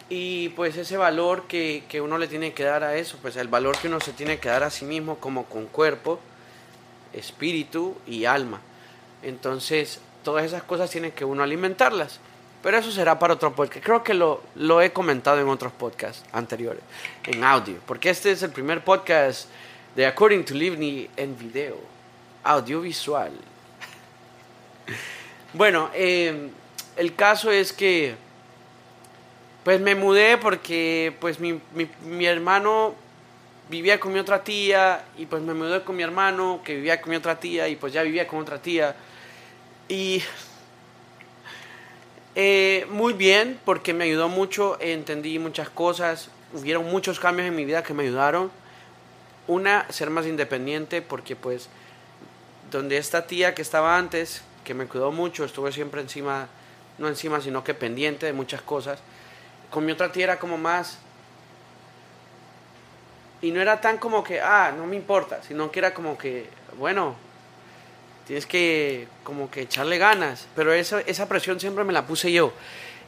[0.10, 3.48] Y pues ese valor que, que, uno le tiene que dar a eso, pues el
[3.48, 6.20] valor que uno se tiene que dar a sí mismo como con cuerpo,
[7.14, 8.62] espíritu y alma.
[9.22, 12.20] Entonces, todas esas cosas tienen que uno alimentarlas.
[12.62, 13.86] Pero eso será para otro podcast.
[13.86, 16.82] Creo que lo, lo he comentado en otros podcasts anteriores,
[17.26, 17.78] en audio.
[17.86, 19.48] Porque este es el primer podcast
[19.96, 21.78] de According to Livni en video,
[22.44, 23.32] audiovisual.
[25.52, 26.52] Bueno, eh,
[26.96, 28.14] el caso es que
[29.64, 32.94] pues me mudé porque pues mi, mi, mi, hermano
[33.68, 37.10] vivía con mi otra tía y pues me mudé con mi hermano que vivía con
[37.10, 38.96] mi otra tía y pues ya vivía con otra tía.
[39.88, 40.22] Y
[42.42, 47.66] eh, muy bien porque me ayudó mucho, entendí muchas cosas, hubieron muchos cambios en mi
[47.66, 48.50] vida que me ayudaron.
[49.46, 51.68] Una, ser más independiente porque pues
[52.72, 56.48] donde esta tía que estaba antes, que me cuidó mucho, estuve siempre encima,
[56.98, 59.00] no encima, sino que pendiente de muchas cosas.
[59.70, 60.98] Con mi otra tía era como más...
[63.42, 66.50] Y no era tan como que, ah, no me importa, sino que era como que,
[66.78, 67.16] bueno,
[68.30, 72.54] tienes que como que echarle ganas, pero esa, esa presión siempre me la puse yo.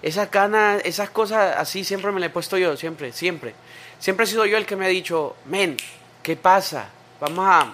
[0.02, 3.54] Esas ganas, esas cosas así siempre me la he puesto yo, siempre, siempre.
[4.00, 5.78] Siempre he sido yo el que me ha dicho, men,
[6.24, 6.90] ¿qué pasa?
[7.20, 7.72] Vamos a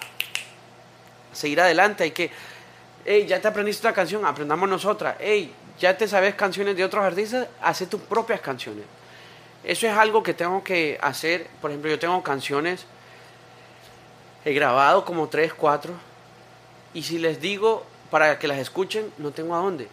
[1.32, 2.30] seguir adelante, hay que,
[3.06, 7.02] hey, ya te aprendiste una canción, aprendamos nosotras, hey, ya te sabes canciones de otros
[7.02, 8.84] artistas, hace tus propias canciones.
[9.64, 12.84] Eso es algo que tengo que hacer, por ejemplo, yo tengo canciones,
[14.44, 15.94] he grabado como tres, cuatro,
[16.94, 19.88] y si les digo para que las escuchen, no tengo a dónde.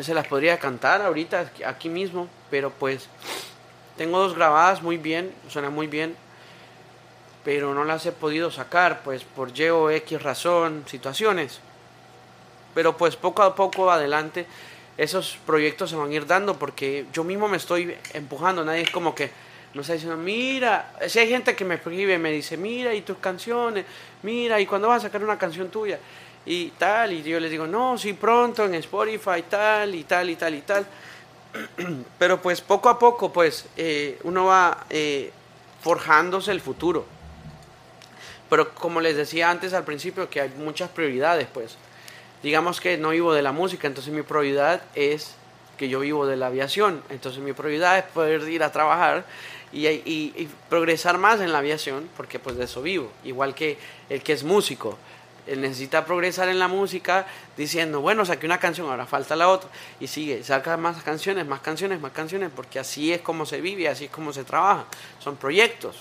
[0.00, 3.08] Se las podría cantar ahorita aquí mismo, pero pues
[3.96, 6.16] tengo dos grabadas muy bien, suena muy bien,
[7.44, 11.60] pero no las he podido sacar, pues por Y o X razón, situaciones.
[12.74, 14.46] Pero pues poco a poco adelante
[14.98, 18.90] esos proyectos se van a ir dando porque yo mismo me estoy empujando, nadie es
[18.90, 19.30] como que
[19.76, 23.18] no está diciendo, mira, si hay gente que me escribe, me dice, mira, y tus
[23.18, 23.84] canciones,
[24.22, 25.98] mira, y cuando vas a sacar una canción tuya,
[26.46, 30.36] y tal, y yo les digo, no, sí, pronto en Spotify, tal, y tal, y
[30.36, 30.86] tal, y tal.
[32.18, 35.30] Pero pues poco a poco, pues, eh, uno va eh,
[35.82, 37.04] forjándose el futuro.
[38.48, 41.76] Pero como les decía antes al principio, que hay muchas prioridades, pues.
[42.42, 45.34] Digamos que no vivo de la música, entonces mi prioridad es
[45.76, 47.02] que yo vivo de la aviación.
[47.10, 49.24] Entonces mi prioridad es poder ir a trabajar
[49.76, 53.10] y, progresar más en la aviación, porque pues de eso vivo.
[53.24, 54.98] Igual que el que es músico.
[55.46, 59.70] Él necesita progresar en la música diciendo, bueno, saqué una canción, ahora falta la otra.
[60.00, 63.88] Y sigue, saca más canciones, más canciones, más canciones, porque así es como se vive,
[63.88, 64.86] así es como se trabaja.
[65.20, 65.96] Son proyectos.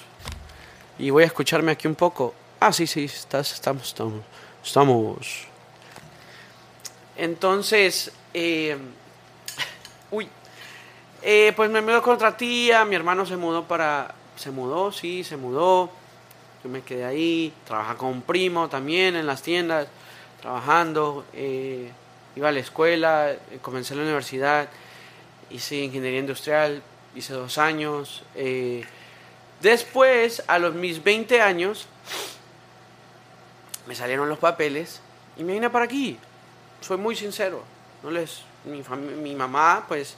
[0.97, 2.33] Y voy a escucharme aquí un poco.
[2.59, 4.21] Ah, sí, sí, estás, estamos, estamos.
[4.63, 5.47] Estamos.
[7.17, 8.75] Entonces, eh,
[10.11, 10.27] uy,
[11.27, 15.23] eh, pues me mudó con otra tía, mi hermano se mudó para, se mudó, sí,
[15.23, 15.89] se mudó,
[16.63, 19.87] yo me quedé ahí, trabajaba con un primo también en las tiendas,
[20.39, 21.89] trabajando, eh,
[22.35, 24.69] iba a la escuela, eh, comencé la universidad,
[25.49, 26.83] hice ingeniería industrial,
[27.15, 28.21] hice dos años,
[29.61, 31.87] después, a los mis 20 años,
[33.87, 35.01] me salieron los papeles
[35.37, 36.19] y me vine para aquí,
[36.81, 37.63] soy muy sincero,
[38.03, 40.17] no les, mi mamá pues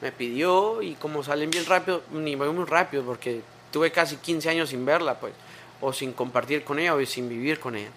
[0.00, 4.70] me pidió y como salen bien rápido, ni muy rápido porque tuve casi 15 años
[4.70, 5.32] sin verla, pues,
[5.80, 7.90] o sin compartir con ella o sin vivir con ella.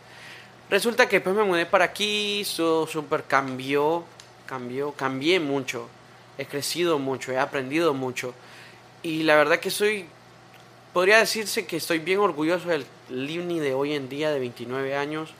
[0.70, 4.04] Resulta que después me mudé para aquí, eso super cambió,
[4.46, 5.88] cambió, cambié mucho,
[6.38, 8.34] he crecido mucho, he aprendido mucho
[9.02, 10.06] y la verdad que soy,
[10.94, 15.32] podría decirse que estoy bien orgulloso del Livni de hoy en día de 29 años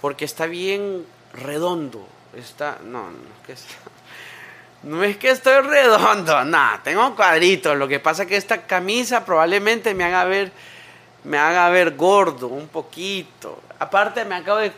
[0.00, 3.74] porque está bien redondo, está, no, no, que está,
[4.82, 7.76] no es que estoy redondo, nada, tengo cuadritos.
[7.76, 10.52] Lo que pasa es que esta camisa probablemente me haga ver,
[11.24, 13.60] me haga ver gordo un poquito.
[13.78, 14.72] Aparte me acabo de,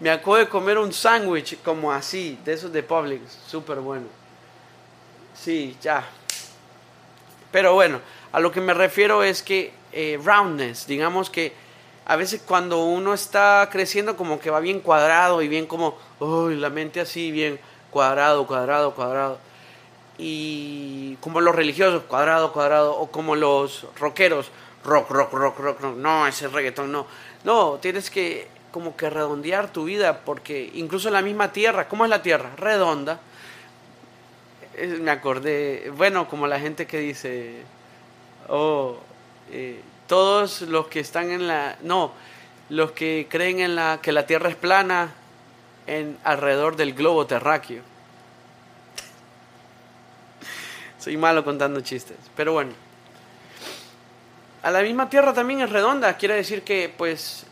[0.00, 4.06] me acabo de comer un sándwich como así, de esos de Publix, súper bueno.
[5.34, 6.04] Sí, ya.
[7.50, 8.00] Pero bueno,
[8.32, 11.52] a lo que me refiero es que eh, roundness, digamos que
[12.04, 16.56] a veces cuando uno está creciendo como que va bien cuadrado y bien como, uy,
[16.56, 17.58] la mente así, bien
[17.90, 19.38] cuadrado, cuadrado, cuadrado.
[20.18, 24.50] Y como los religiosos, cuadrado, cuadrado, o como los rockeros,
[24.84, 25.96] rock, rock, rock, rock, rock.
[25.96, 27.06] no, ese reggaetón no.
[27.44, 32.10] No, tienes que como que redondear tu vida, porque incluso la misma tierra, ¿cómo es
[32.10, 32.50] la tierra?
[32.56, 33.20] Redonda.
[35.00, 37.62] Me acordé, bueno, como la gente que dice,
[38.48, 38.96] oh,
[39.50, 42.12] eh, todos los que están en la, no,
[42.68, 45.12] los que creen en la que la tierra es plana,
[45.90, 47.82] en alrededor del globo terráqueo.
[51.00, 52.70] Soy malo contando chistes, pero bueno.
[54.62, 57.44] A la misma Tierra también es redonda, quiere decir que pues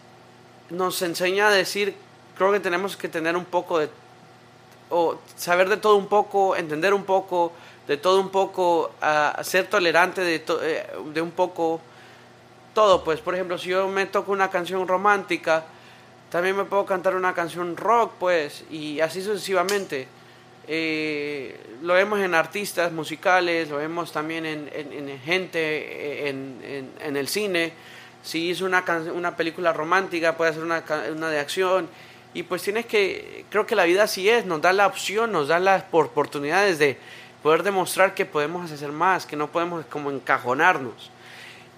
[0.70, 1.97] nos enseña a decir,
[2.36, 3.91] creo que tenemos que tener un poco de
[4.91, 7.53] o saber de todo un poco, entender un poco,
[7.89, 11.80] de todo un poco, a ser tolerante de, eh, de un poco
[12.72, 13.03] todo.
[13.03, 15.64] Pues, por ejemplo, si yo me toco una canción romántica,
[16.31, 20.09] también me puedo cantar una canción rock, pues, y así sucesivamente.
[20.66, 27.29] Eh, lo vemos en artistas musicales, lo vemos también en, en, gente, en, en, el
[27.29, 27.72] cine.
[28.22, 31.89] Si hizo una, una película romántica, puede hacer una, una de acción.
[32.35, 35.49] Y pues tienes que, creo que la vida así es, nos da la opción, nos
[35.49, 36.99] da las oportunidades de
[37.43, 41.11] poder demostrar que podemos hacer más, que no podemos como encajonarnos.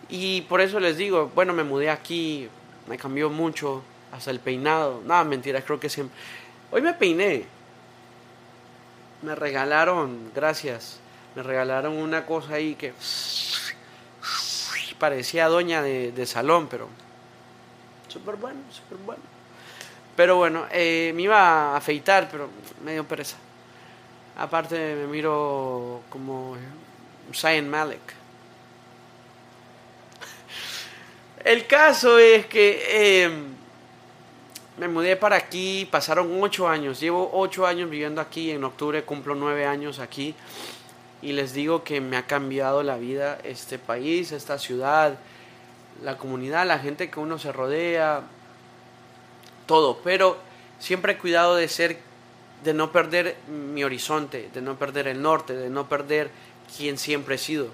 [0.08, 2.48] Y por eso les digo, bueno, me mudé aquí,
[2.88, 5.02] me cambió mucho, hasta el peinado.
[5.04, 6.16] Nada, mentira, creo que siempre.
[6.70, 7.44] Hoy me peiné.
[9.22, 10.98] Me regalaron, gracias,
[11.34, 12.94] me regalaron una cosa ahí que
[14.98, 16.88] parecía doña de, salón, pero
[18.08, 19.22] súper bueno, súper bueno.
[20.16, 22.48] Pero bueno, eh, me iba a afeitar, pero
[22.84, 23.36] me dio pereza.
[24.38, 26.56] Aparte me miro como
[27.34, 28.00] Zion Malik.
[31.44, 33.59] El caso es que em,
[34.80, 39.34] me mudé para aquí, pasaron ocho años, llevo ocho años viviendo aquí, en octubre cumplo
[39.34, 40.34] nueve años aquí
[41.20, 45.18] y les digo que me ha cambiado la vida este país, esta ciudad,
[46.02, 48.22] la comunidad, la gente que uno se rodea,
[49.66, 50.38] todo, pero
[50.78, 51.98] siempre he cuidado de ser,
[52.64, 56.30] de no perder mi horizonte, de no perder el norte, de no perder
[56.74, 57.68] quien siempre he sido.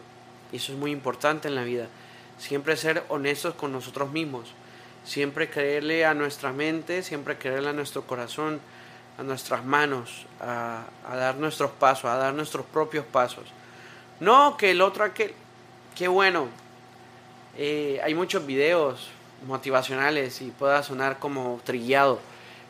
[0.51, 1.87] Y eso es muy importante en la vida.
[2.37, 4.53] Siempre ser honestos con nosotros mismos.
[5.07, 8.61] Siempre creerle a nuestra mente, siempre creerle a nuestro corazón,
[9.19, 13.45] a nuestras manos, a, dar nuestros pasos, a dar nuestros propios pasos.
[14.21, 15.33] No que el otro aquel.
[15.95, 16.49] Qué bueno.
[17.57, 19.09] Eh, hay muchos videos
[19.47, 22.19] motivacionales y pueda sonar como trillado.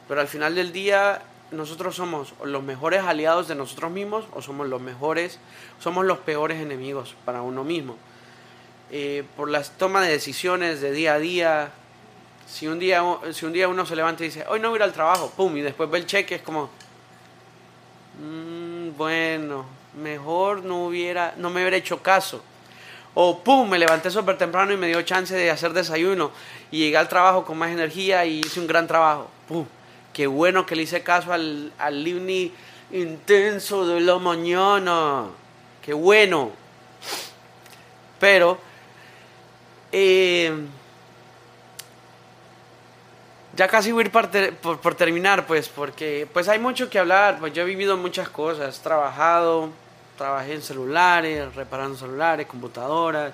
[0.07, 4.68] Pero al final del día nosotros somos los mejores aliados de nosotros mismos o somos
[4.68, 5.39] los mejores,
[5.80, 7.97] somos los peores enemigos para uno mismo.
[8.93, 11.72] Eh, por las tomas de decisiones de día a día.
[12.47, 14.80] Si un, día, si un día uno se levanta y dice, hoy no voy a
[14.80, 16.70] ir al trabajo, pum, y después ve el cheque, es como,
[18.20, 19.66] mm, bueno,
[20.01, 22.42] mejor no, hubiera, no me hubiera hecho caso.
[23.14, 26.30] O pum, me levanté súper temprano y me dio chance de hacer desayuno
[26.70, 29.28] y llegué al trabajo con más energía y hice un gran trabajo.
[29.49, 29.66] Pum,
[30.12, 32.53] qué bueno que le hice caso al, al livni
[32.92, 35.24] intenso de la mañana.
[35.82, 36.51] Qué bueno.
[38.18, 38.59] Pero
[39.92, 40.53] eh,
[43.57, 47.38] ya casi voy a ir por, terminar, pues, porque pues hay mucho que hablar.
[47.38, 49.70] Pues yo he vivido muchas cosas, trabajado,
[50.16, 53.32] trabajé en celulares, reparando celulares, computadoras,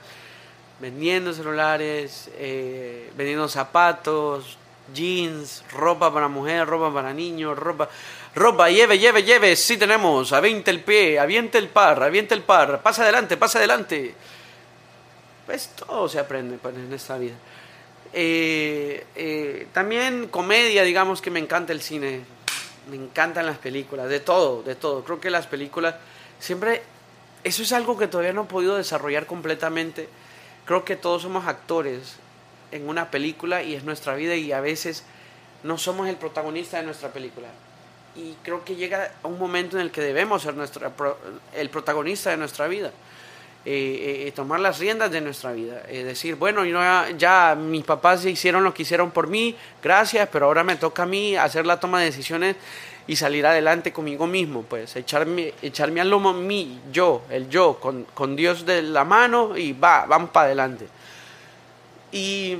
[0.80, 4.56] vendiendo celulares, eh, vendiendo zapatos,
[4.94, 7.88] jeans, ropa para mujer, ropa para niños, ropa,
[8.34, 12.80] ropa, lleve, lleve, lleve, sí tenemos, aviente el pie, aviente el par, aviente el par,
[12.82, 14.14] pasa adelante, pasa adelante
[15.46, 17.34] pues todo se aprende pues, en esta vida.
[18.12, 22.20] Eh, eh, también comedia, digamos que me encanta el cine,
[22.90, 25.04] me encantan las películas, de todo, de todo.
[25.04, 25.94] Creo que las películas
[26.38, 26.82] siempre,
[27.44, 30.08] eso es algo que todavía no he podido desarrollar completamente.
[30.64, 32.16] Creo que todos somos actores
[32.70, 35.04] en una película y es nuestra vida y a veces
[35.62, 37.48] no somos el protagonista de nuestra película.
[38.14, 40.92] Y creo que llega un momento en el que debemos ser nuestra,
[41.54, 42.92] el protagonista de nuestra vida.
[43.64, 45.84] Eh, eh, tomar las riendas de nuestra vida.
[45.88, 46.64] Eh, decir, bueno,
[47.16, 51.06] ya, mis papás hicieron lo que hicieron por mí, gracias, pero ahora me toca a
[51.06, 52.56] mí hacer la toma de decisiones
[53.06, 58.04] y salir adelante conmigo mismo, pues echarme, echarme al lomo mí, yo, el yo, con,
[58.14, 60.88] con Dios de la mano y va, vamos para adelante.
[62.10, 62.56] Y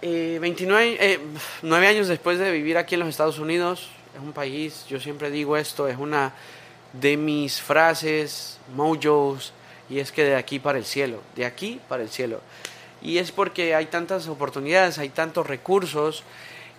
[0.00, 1.20] 29,
[1.62, 5.30] 9 años después de vivir aquí en los Estados Unidos, es un país, yo siempre
[5.30, 6.32] digo esto, es una
[6.92, 9.52] de mis frases, mojos,
[9.88, 12.40] y es que de aquí para el cielo, de aquí para el cielo.
[13.02, 16.22] Y es porque hay tantas oportunidades, hay tantos recursos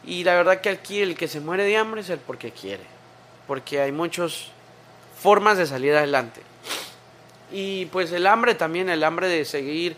[0.05, 2.83] y la verdad que aquí el que se muere de hambre es el porque quiere,
[3.47, 4.47] porque hay muchas
[5.21, 6.41] formas de salir adelante.
[7.51, 9.95] Y pues el hambre también, el hambre de seguir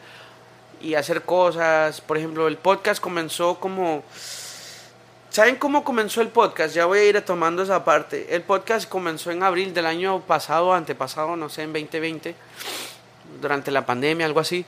[0.82, 2.02] y hacer cosas.
[2.02, 4.04] Por ejemplo, el podcast comenzó como...
[5.30, 6.74] ¿Saben cómo comenzó el podcast?
[6.74, 8.34] Ya voy a ir tomando esa parte.
[8.36, 12.36] El podcast comenzó en abril del año pasado, antepasado, no sé, en 2020
[13.42, 14.66] durante la pandemia, algo así,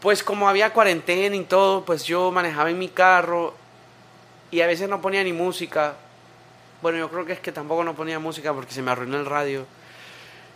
[0.00, 3.54] pues como había cuarentena y todo, pues yo manejaba en mi carro
[4.50, 5.94] y a veces no ponía ni música.
[6.82, 9.26] Bueno, yo creo que es que tampoco no ponía música porque se me arruinó el
[9.26, 9.66] radio.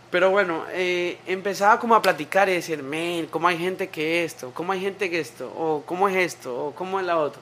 [0.09, 4.51] Pero bueno, eh, empezaba como a platicar y decir, men, ¿cómo hay gente que esto?
[4.53, 5.51] ¿Cómo hay gente que esto?
[5.57, 6.67] ¿O cómo es esto?
[6.67, 7.41] ¿O cómo es la otra?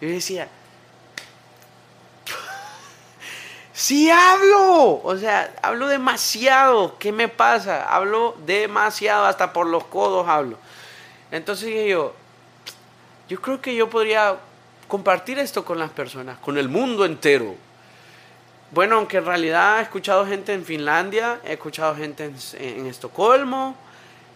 [0.00, 0.48] Y yo decía,
[3.74, 6.96] Sí hablo, o sea, hablo demasiado.
[6.98, 7.92] ¿Qué me pasa?
[7.92, 10.56] Hablo demasiado, hasta por los codos hablo.
[11.32, 12.14] Entonces dije yo,
[13.28, 14.36] yo creo que yo podría
[14.86, 17.56] compartir esto con las personas, con el mundo entero.
[18.70, 23.76] Bueno, aunque en realidad he escuchado gente en Finlandia, he escuchado gente en, Estocolmo,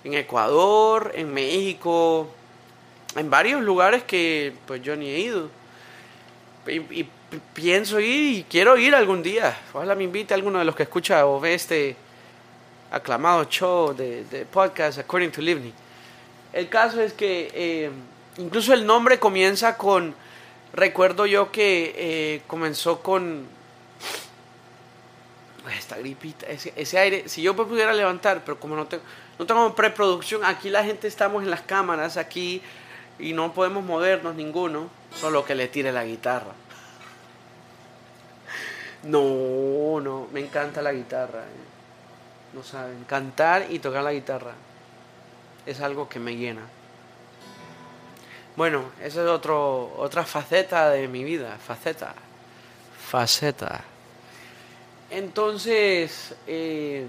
[0.02, 2.28] en Ecuador, en México,
[3.14, 5.48] en varios lugares que pues yo ni he ido.
[6.66, 7.06] Y,
[7.52, 9.58] pienso ir y quiero ir algún día.
[9.72, 11.96] Ojalá me invite a alguno de los que escucha o ve este
[12.90, 15.72] aclamado show de, podcast According to Livni.
[16.52, 17.90] El caso es que eh,
[18.38, 20.14] incluso el nombre comienza con,
[20.72, 23.46] recuerdo yo que eh, comenzó con
[25.78, 29.02] esta gripita, ese, aire, si yo me pudiera levantar, pero como no tengo,
[29.38, 32.62] no tengo preproducción, aquí la gente estamos en las cámaras, aquí,
[33.18, 36.54] y no podemos movernos ninguno, solo que le tire la guitarra.
[39.04, 41.40] No, no, me encanta la guitarra.
[41.40, 42.54] Eh.
[42.54, 44.52] No saben, cantar y tocar la guitarra
[45.68, 46.62] es algo que me llena.
[48.56, 52.14] Bueno, esa es otro, otra faceta de mi vida, faceta,
[53.06, 53.84] faceta.
[55.10, 57.06] Entonces, eh,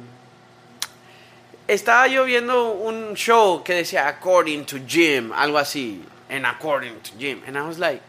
[1.68, 7.12] estaba yo viendo un show que decía According to Jim, algo así, en According to
[7.18, 7.42] Jim.
[7.48, 8.02] And I was like,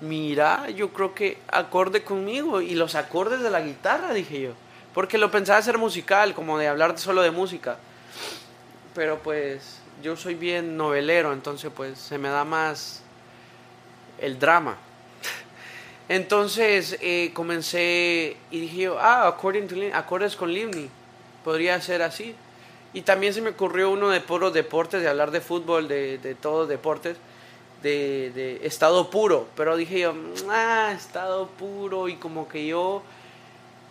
[0.00, 4.50] mira, yo creo que acorde conmigo y los acordes de la guitarra, dije yo.
[4.94, 7.76] Porque lo pensaba hacer musical, como de hablar solo de música.
[8.94, 13.02] Pero pues yo soy bien novelero, entonces pues se me da más
[14.18, 14.76] el drama.
[16.08, 20.88] Entonces eh, comencé y dije yo, ah, acordes con Livni,
[21.44, 22.34] podría ser así.
[22.94, 26.34] Y también se me ocurrió uno de puros deportes, de hablar de fútbol, de, de
[26.34, 27.18] todos deportes,
[27.86, 29.48] de, de, estado puro.
[29.56, 30.14] Pero dije yo,
[30.50, 33.02] ah, estado puro y como que yo,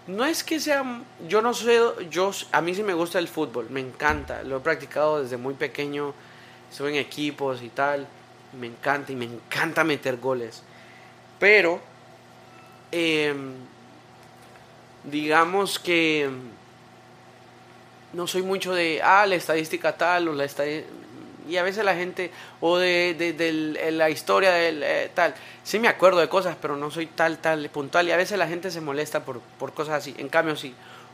[0.08, 0.84] no es que sea,
[1.28, 1.80] yo no sé,
[2.10, 5.54] yo, a mí sí me gusta el fútbol, me encanta, lo he practicado desde muy
[5.54, 6.14] pequeño,
[6.72, 8.08] estoy en equipos y tal,
[8.60, 10.62] me encanta y me encanta meter goles.
[11.40, 11.82] Pero
[12.98, 13.56] Em,
[15.04, 16.30] digamos que
[18.14, 20.90] no soy mucho de, ah, la estadística tal o la estadística...
[21.48, 22.32] Y a veces la gente,
[22.62, 26.92] o de, de, la historia del eh, tal, sí me acuerdo de cosas, pero no
[26.92, 28.08] soy tal, tal, puntual.
[28.08, 30.16] Y a veces la gente se molesta por, por cosas así.
[30.18, 30.74] En cambio, si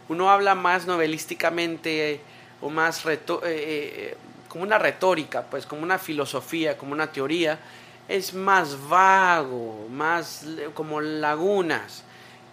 [0.09, 2.21] uno habla más novelísticamente
[2.61, 4.17] o más eh, eh,
[4.47, 7.59] como una retórica, pues como una filosofía, como una teoría,
[8.07, 12.03] es más vago, más como lagunas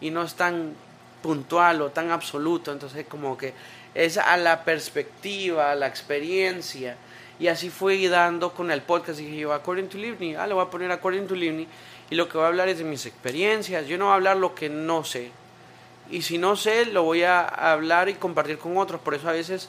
[0.01, 0.74] y no es tan
[1.22, 3.53] puntual o tan absoluto, entonces como que
[3.95, 6.97] es a la perspectiva, a la experiencia.
[7.41, 9.18] Y así fue dando con el podcast.
[9.18, 11.66] Dije yo, According to Livni, ah, le voy a poner According to Livni.
[12.11, 13.86] Y lo que voy a hablar es de mis experiencias.
[13.86, 15.30] Yo no voy a hablar lo que no sé.
[16.11, 19.01] Y si no sé, lo voy a hablar y compartir con otros.
[19.01, 19.68] Por eso a veces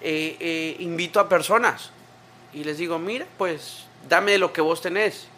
[0.00, 1.90] eh, eh, invito a personas
[2.52, 5.28] y les digo, mira, pues dame lo que vos tenés.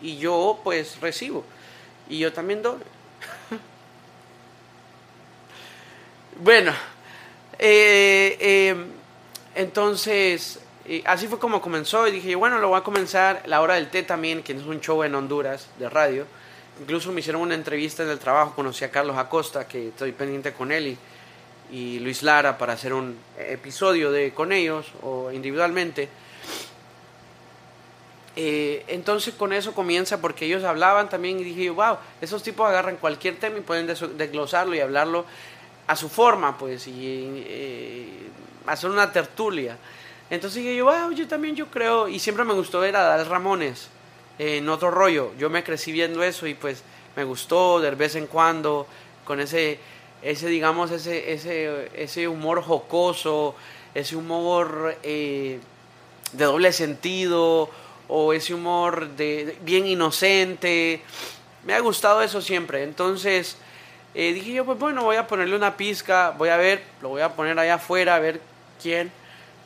[0.00, 1.44] Y yo pues recibo.
[2.08, 2.78] Y yo también doy.
[6.40, 6.72] bueno,
[7.58, 8.76] eh,
[9.54, 12.06] entonces, eh, así fue como comenzó.
[12.08, 13.42] Y dije, bueno, lo voy a comenzar.
[13.46, 16.26] La hora del té también, que es un show en Honduras de radio.
[16.80, 18.54] Incluso me hicieron una entrevista en el trabajo.
[18.54, 20.88] Conocí a Carlos Acosta, que estoy pendiente con él.
[20.88, 20.98] Y,
[21.76, 26.08] y Luis Lara para hacer un episodio de con ellos o individualmente
[28.34, 32.96] eh, entonces con eso comienza porque ellos hablaban también y dije, wow, esos tipos agarran
[32.96, 35.26] cualquier tema y pueden desglosarlo y hablarlo
[35.86, 38.28] a su forma, pues, y eh,
[38.66, 39.76] hacer una tertulia.
[40.32, 43.26] Entonces dije yo, wow, yo también yo creo, y siempre me gustó ver a Dal
[43.26, 43.90] Ramones
[44.38, 45.30] en otro rollo.
[45.38, 46.82] Yo me crecí viendo eso y pues
[47.14, 48.86] me gustó de vez en cuando,
[49.26, 49.78] con ese,
[50.22, 53.54] ese digamos, ese, ese, ese humor jocoso,
[53.92, 55.60] ese humor eh,
[56.32, 57.68] de doble sentido
[58.08, 61.02] o ese humor de, bien inocente.
[61.66, 62.84] Me ha gustado eso siempre.
[62.84, 63.58] Entonces
[64.14, 67.20] eh, dije yo, pues bueno, voy a ponerle una pizca, voy a ver, lo voy
[67.20, 68.40] a poner allá afuera, a ver
[68.80, 69.12] quién.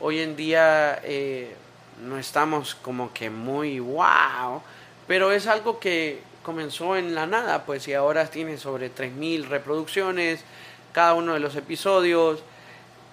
[0.01, 1.55] Hoy en día eh,
[2.03, 4.62] no estamos como que muy wow,
[5.07, 10.44] pero es algo que comenzó en la nada, pues y ahora tiene sobre 3.000 reproducciones
[10.92, 12.40] cada uno de los episodios.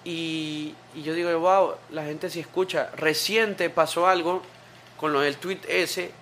[0.04, 2.90] Y, yo digo, wow, la gente sí escucha.
[2.96, 4.42] Reciente pasó algo
[4.96, 6.12] con lo del tweet ese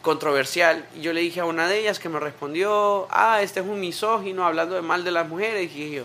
[0.00, 0.86] controversial.
[0.94, 3.80] Y yo le dije a una de ellas que me respondió, ah, este es un
[3.80, 5.64] misógino hablando de mal de las mujeres.
[5.64, 6.04] Y dije yo,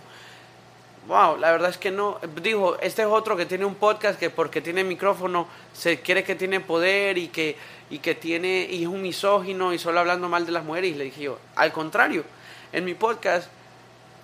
[1.08, 2.20] wow, la verdad es que no.
[2.42, 6.36] Dijo, este es otro que tiene un podcast que porque tiene micrófono se quiere que
[6.36, 7.58] tiene poder y que,
[7.90, 10.92] y que tiene, y es un misógino y solo hablando mal de las mujeres.
[10.92, 12.24] Y le dije yo, al contrario,
[12.72, 13.50] en mi podcast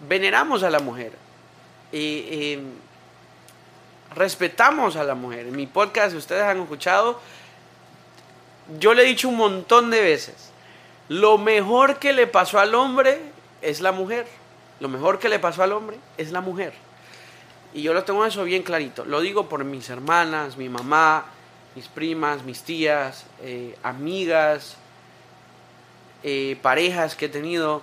[0.07, 1.11] veneramos a la mujer.
[1.91, 2.59] Y,
[4.15, 5.47] respetamos a la mujer.
[5.47, 7.19] En mi podcast, ustedes han escuchado,
[8.79, 10.51] yo le he dicho un montón de veces,
[11.09, 13.19] lo mejor que le pasó al hombre
[13.61, 14.25] es la mujer.
[14.79, 16.73] Lo mejor que le pasó al hombre es la mujer.
[17.73, 19.05] Y yo lo tengo eso bien clarito.
[19.05, 21.25] Lo digo por mis hermanas, mi mamá,
[21.75, 24.77] mis primas, mis tías, eh, amigas,
[26.23, 27.81] eh, parejas que he tenido.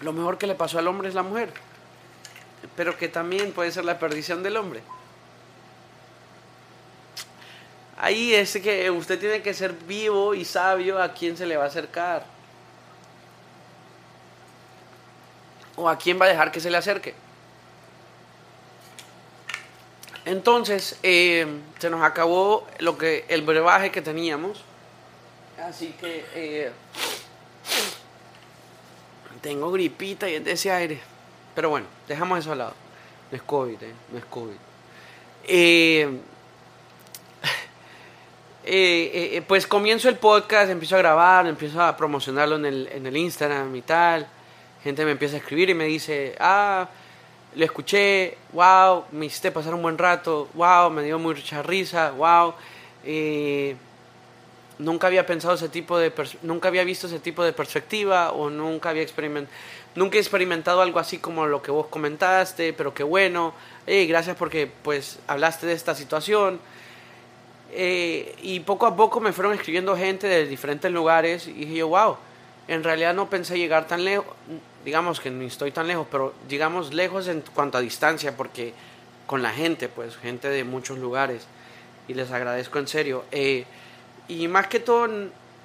[0.00, 1.52] Lo mejor que le pasó al hombre es la mujer.
[2.76, 4.82] Pero que también puede ser la perdición del hombre.
[7.98, 11.64] Ahí es que usted tiene que ser vivo y sabio a quién se le va
[11.64, 12.24] a acercar.
[15.76, 17.14] O a quién va a dejar que se le acerque.
[20.24, 21.46] Entonces, eh,
[21.78, 24.62] se nos acabó lo que el brebaje que teníamos.
[25.62, 26.70] Así que eh,
[29.40, 31.00] tengo gripita y es de ese aire.
[31.54, 32.74] Pero bueno, dejamos eso al lado.
[33.30, 34.56] No es COVID, eh, no es COVID.
[39.46, 43.74] pues comienzo el podcast, empiezo a grabar, empiezo a promocionarlo en el, en el Instagram
[43.74, 44.28] y tal
[44.82, 46.88] gente me empieza a escribir y me dice, ah,
[47.54, 52.54] lo escuché, wow, me hiciste pasar un buen rato, wow, me dio mucha risa, wow.
[54.80, 56.10] Nunca había pensado ese tipo de,
[56.42, 59.54] nunca había visto ese tipo de perspectiva o nunca había experimentado,
[59.94, 63.52] nunca he experimentado algo así como lo que vos comentaste, pero qué bueno,
[63.86, 66.60] hey, gracias porque pues hablaste de esta situación.
[67.72, 71.88] Eh, y poco a poco me fueron escribiendo gente de diferentes lugares y dije yo,
[71.88, 72.16] wow,
[72.66, 74.34] en realidad no pensé llegar tan lejos,
[74.84, 78.72] digamos que no estoy tan lejos, pero digamos lejos en cuanto a distancia, porque
[79.26, 81.46] con la gente, pues gente de muchos lugares,
[82.08, 83.24] y les agradezco en serio.
[83.30, 83.64] Eh,
[84.28, 85.08] y más que todo,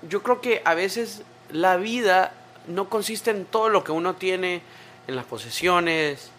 [0.08, 2.34] yo creo que a veces la vida
[2.68, 4.62] no consiste en todo lo que uno tiene,
[5.08, 6.30] en las posesiones,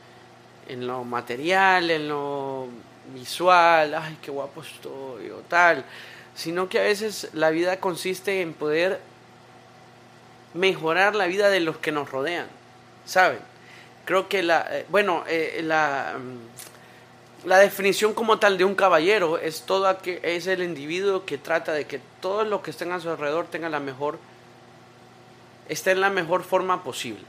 [0.69, 2.69] en lo material, en lo
[3.15, 5.85] visual, ay, qué guapo estoy, o tal,
[6.35, 9.01] sino que a veces la vida consiste en poder
[10.55, 12.47] mejorar la vida de los que nos rodean.
[13.07, 13.39] ¿Saben?
[14.05, 19.39] Creo que la, eh, bueno, eh, la, mm, la definición como tal de un caballero
[19.39, 23.01] es todo que es el individuo que trata de que todo lo que estén a
[23.01, 24.19] su alrededor tenga la mejor,
[25.69, 27.23] esté en la mejor forma posible.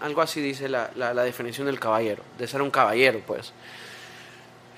[0.00, 3.52] Algo así dice la, la, definición del caballero, de ser un caballero, pues.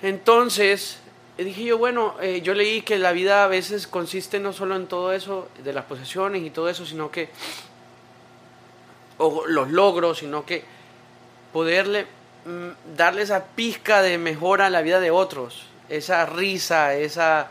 [0.03, 0.99] Entonces,
[1.37, 4.87] dije yo, bueno, eh, yo leí que la vida a veces consiste no solo en
[4.87, 7.29] todo eso, de las posesiones y todo eso, sino que
[9.21, 10.65] o los logros, sino que
[11.53, 12.07] poderle
[12.47, 17.45] mm, darle esa pizca de mejora a la vida de otros, esa risa, ese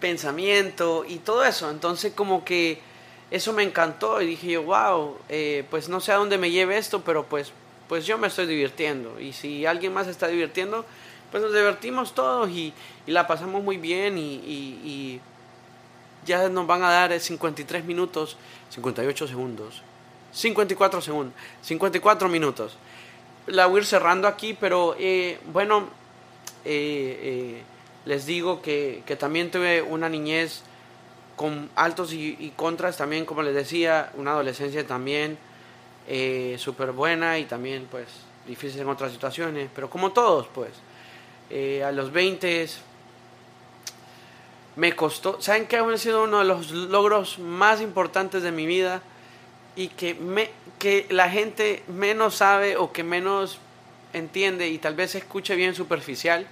[0.00, 1.70] pensamiento y todo eso.
[1.70, 2.80] Entonces como que
[3.30, 6.78] eso me encantó y dije yo, wow, eh, pues no sé a dónde me lleve
[6.78, 7.52] esto, pero pues,
[7.86, 9.20] pues yo me estoy divirtiendo.
[9.20, 10.86] Y si alguien más está divirtiendo,
[11.30, 12.72] pues nos divertimos todos y,
[13.06, 15.20] la pasamos muy bien y, y
[16.26, 18.36] ya nos van a dar 53 minutos,
[18.68, 19.82] 58 segundos
[20.32, 22.76] 54 segundos, 54 minutos.
[23.46, 25.88] La voy a ir cerrando aquí, pero eh, bueno,
[26.64, 27.62] eh, eh,
[28.04, 30.62] les digo que, que, también tuve una niñez
[31.36, 35.38] con altos y, contras, también como les decía, una adolescencia también
[36.56, 38.06] súper buena y también pues
[38.46, 40.70] difícil en otras situaciones, pero como todos pues.
[41.84, 42.66] a los 20
[44.78, 49.02] me costó, ¿saben qué ha sido uno de los logros más importantes de mi vida?
[49.78, 50.50] Y que, me,
[50.80, 53.58] que la gente menos sabe o que menos
[54.12, 56.48] entiende y tal vez escuche bien superficial,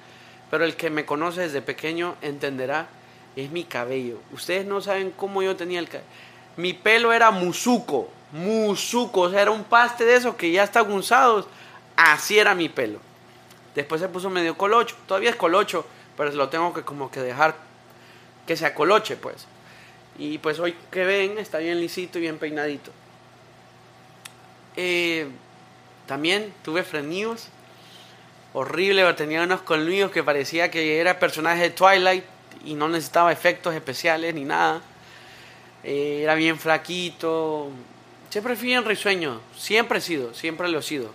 [0.49, 2.87] pero el que me conoce desde pequeño entenderá,
[3.35, 4.20] es mi cabello.
[4.33, 6.09] Ustedes no saben cómo yo tenía el cabello.
[6.57, 10.81] Mi pelo era musuco, musuco, o sea, era un paste de esos que ya está
[10.83, 11.49] gunzados.
[11.97, 13.01] Así era mi pelo.
[13.74, 15.85] Después se puso medio colocho, todavía es colocho,
[16.16, 17.57] pero lo tengo que como que dejar
[18.47, 19.49] que se acoloche, pues.
[20.16, 22.93] Y pues hoy que ven, está bien lisito y bien peinadito.
[24.77, 25.29] Eh,
[26.07, 27.49] también tuve frenillos.
[28.53, 32.24] Horrible, tenía unos colmillos que parecía que era personaje de Twilight
[32.64, 34.81] y no necesitaba efectos especiales ni nada.
[35.83, 37.70] Eh, era bien flaquito.
[38.31, 41.11] Siempre fui en risueño, siempre he sido, siempre lo he sido.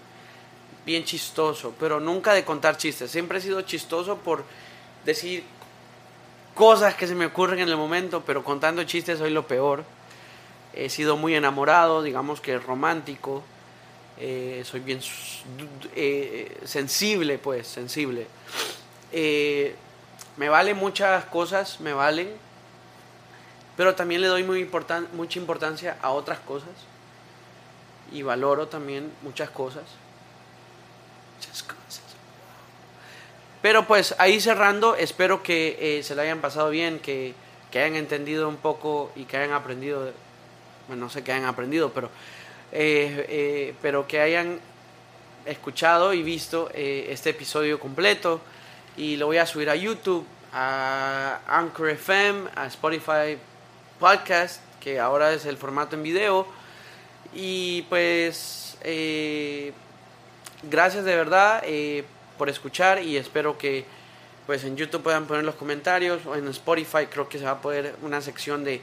[0.85, 3.11] Bien chistoso, pero nunca de contar chistes.
[3.11, 4.43] Siempre he sido chistoso por
[5.05, 5.43] decir
[6.55, 9.83] cosas que se me ocurren en el momento, pero contando chistes soy lo peor
[10.73, 13.43] he sido muy enamorado, digamos que romántico.
[14.21, 14.99] Eh, soy bien
[15.57, 18.27] du- eh, sensible, pues, sensible.
[19.11, 19.75] Eh,
[20.37, 22.29] me valen muchas cosas, me valen,
[23.75, 26.69] pero también le doy muy importan- mucha importancia a otras cosas
[28.11, 29.83] y valoro también muchas cosas.
[31.37, 32.01] Muchas cosas.
[33.61, 37.33] Pero pues ahí cerrando, espero que eh, se lo hayan pasado bien, que,
[37.73, 40.11] hayan entendido un poco y que hayan aprendido,
[40.87, 42.09] bueno, no sé que hayan aprendido, pero,
[42.71, 44.59] eh, eh, pero que hayan
[45.45, 48.39] escuchado y visto eh, este episodio completo
[48.95, 53.37] y lo voy a subir a YouTube, a Anchor FM, a Spotify
[53.99, 56.47] Podcast, que ahora es el formato en video.
[57.33, 59.71] Y pues, eh,
[60.63, 61.63] gracias de verdad
[62.37, 63.85] por escuchar y espero que
[64.45, 67.61] pues en YouTube puedan poner los comentarios o en Spotify creo que se va a
[67.61, 68.81] poder una sección de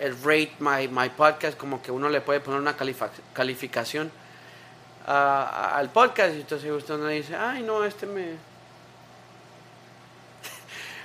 [0.00, 2.76] el rate my, my podcast, como que uno le puede poner una
[3.32, 4.10] calificación
[5.06, 8.24] a- al podcast y entonces usted no dice, ay no, este me...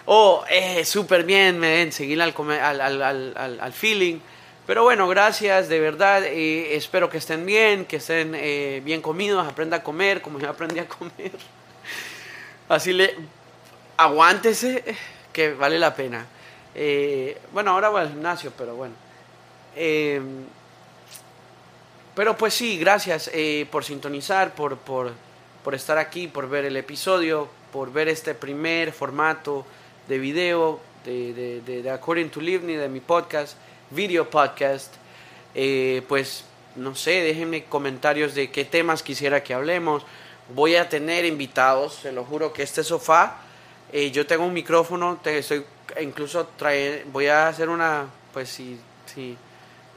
[0.06, 4.20] oh, eh, súper bien, me ven, seguir al, al- al feeling.
[4.68, 9.46] Pero bueno, gracias, de verdad, eh, espero que estén bien, que estén eh, bien comidos,
[9.48, 11.32] aprenda a comer como yo aprendí a comer.
[12.70, 13.16] Así le...
[13.98, 14.84] Aguántese,
[15.34, 16.26] que vale la pena.
[16.76, 18.94] Eh, bueno, ahora voy al gimnasio, pero bueno.
[19.76, 20.22] Eh,
[22.16, 25.14] pero pues sí, gracias eh, por sintonizar, por, por,
[25.64, 29.66] por estar aquí, por ver el episodio, por ver este primer formato
[30.08, 33.58] de video de, de, de, According to Livni, de mi podcast,
[33.92, 34.94] video podcast.
[35.56, 36.44] Eh, pues
[36.76, 40.06] no sé, déjenme comentarios de qué temas quisiera que hablemos.
[40.54, 43.38] Voy a tener invitados, se lo juro que este sofá,
[44.12, 45.66] yo tengo un micrófono, te estoy
[46.00, 49.38] incluso trae, voy a hacer una, pues si, si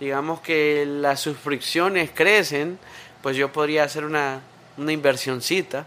[0.01, 2.79] digamos que las suscripciones crecen,
[3.23, 4.41] pues yo podría hacer una,
[4.77, 5.87] una inversioncita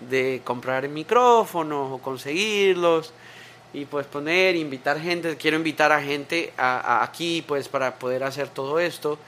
[0.00, 3.12] de comprar micrófonos o conseguirlos
[3.72, 8.48] y pues poner, invitar gente, quiero invitar a gente a aquí pues para poder hacer
[8.48, 9.18] todo esto.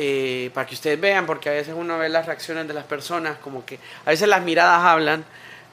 [0.00, 3.36] Eh, para que ustedes vean, porque a veces uno ve las reacciones de las personas,
[3.38, 5.24] como que a veces las miradas hablan.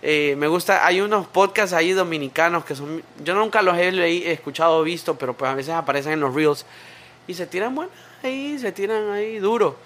[0.08, 4.78] Eh, me gusta, hay unos podcasts ahí dominicanos que son, yo nunca los he escuchado
[4.78, 6.64] o visto, pero pues a veces aparecen en los reels
[7.26, 7.90] y se tiran bueno
[8.22, 9.78] ahí, se tiran ahí duro.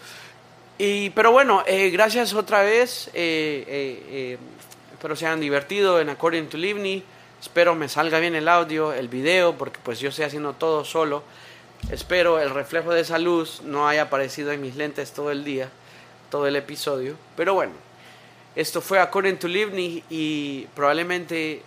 [0.77, 4.37] Y, pero bueno, eh, gracias otra vez, eh, eh, eh,
[4.91, 7.01] espero se hayan divertido en According to Livni,
[7.41, 11.23] espero me salga bien el audio, el video, porque pues yo estoy haciendo todo solo.
[11.91, 15.69] Espero el reflejo de esa luz no haya aparecido en mis lentes todo el día,
[16.29, 17.15] todo el episodio.
[17.37, 17.71] Pero bueno,
[18.55, 21.61] esto fue According to Livni y probablemente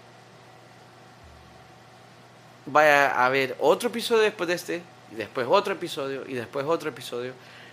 [2.67, 6.89] vaya a haber otro episodio después de este, y después otro episodio, y después otro
[6.89, 7.33] episodio.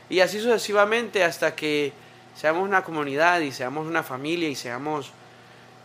[0.10, 1.94] Y así sucesivamente hasta que
[2.36, 5.12] seamos una comunidad y seamos una familia y seamos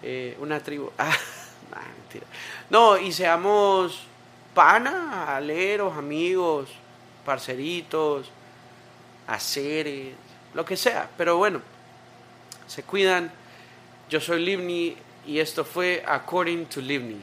[0.02, 0.90] eh, una tribu.
[1.72, 2.26] Ah, mentira.
[2.70, 4.04] No, y seamos
[4.54, 6.68] panas, aleros, amigos,
[7.24, 8.30] parceritos,
[9.26, 10.14] haceres,
[10.52, 11.08] lo que sea.
[11.16, 11.62] Pero bueno,
[12.74, 13.30] se cuidan.
[14.10, 14.96] Yo soy Livni
[15.28, 17.20] y esto fue According to Livni.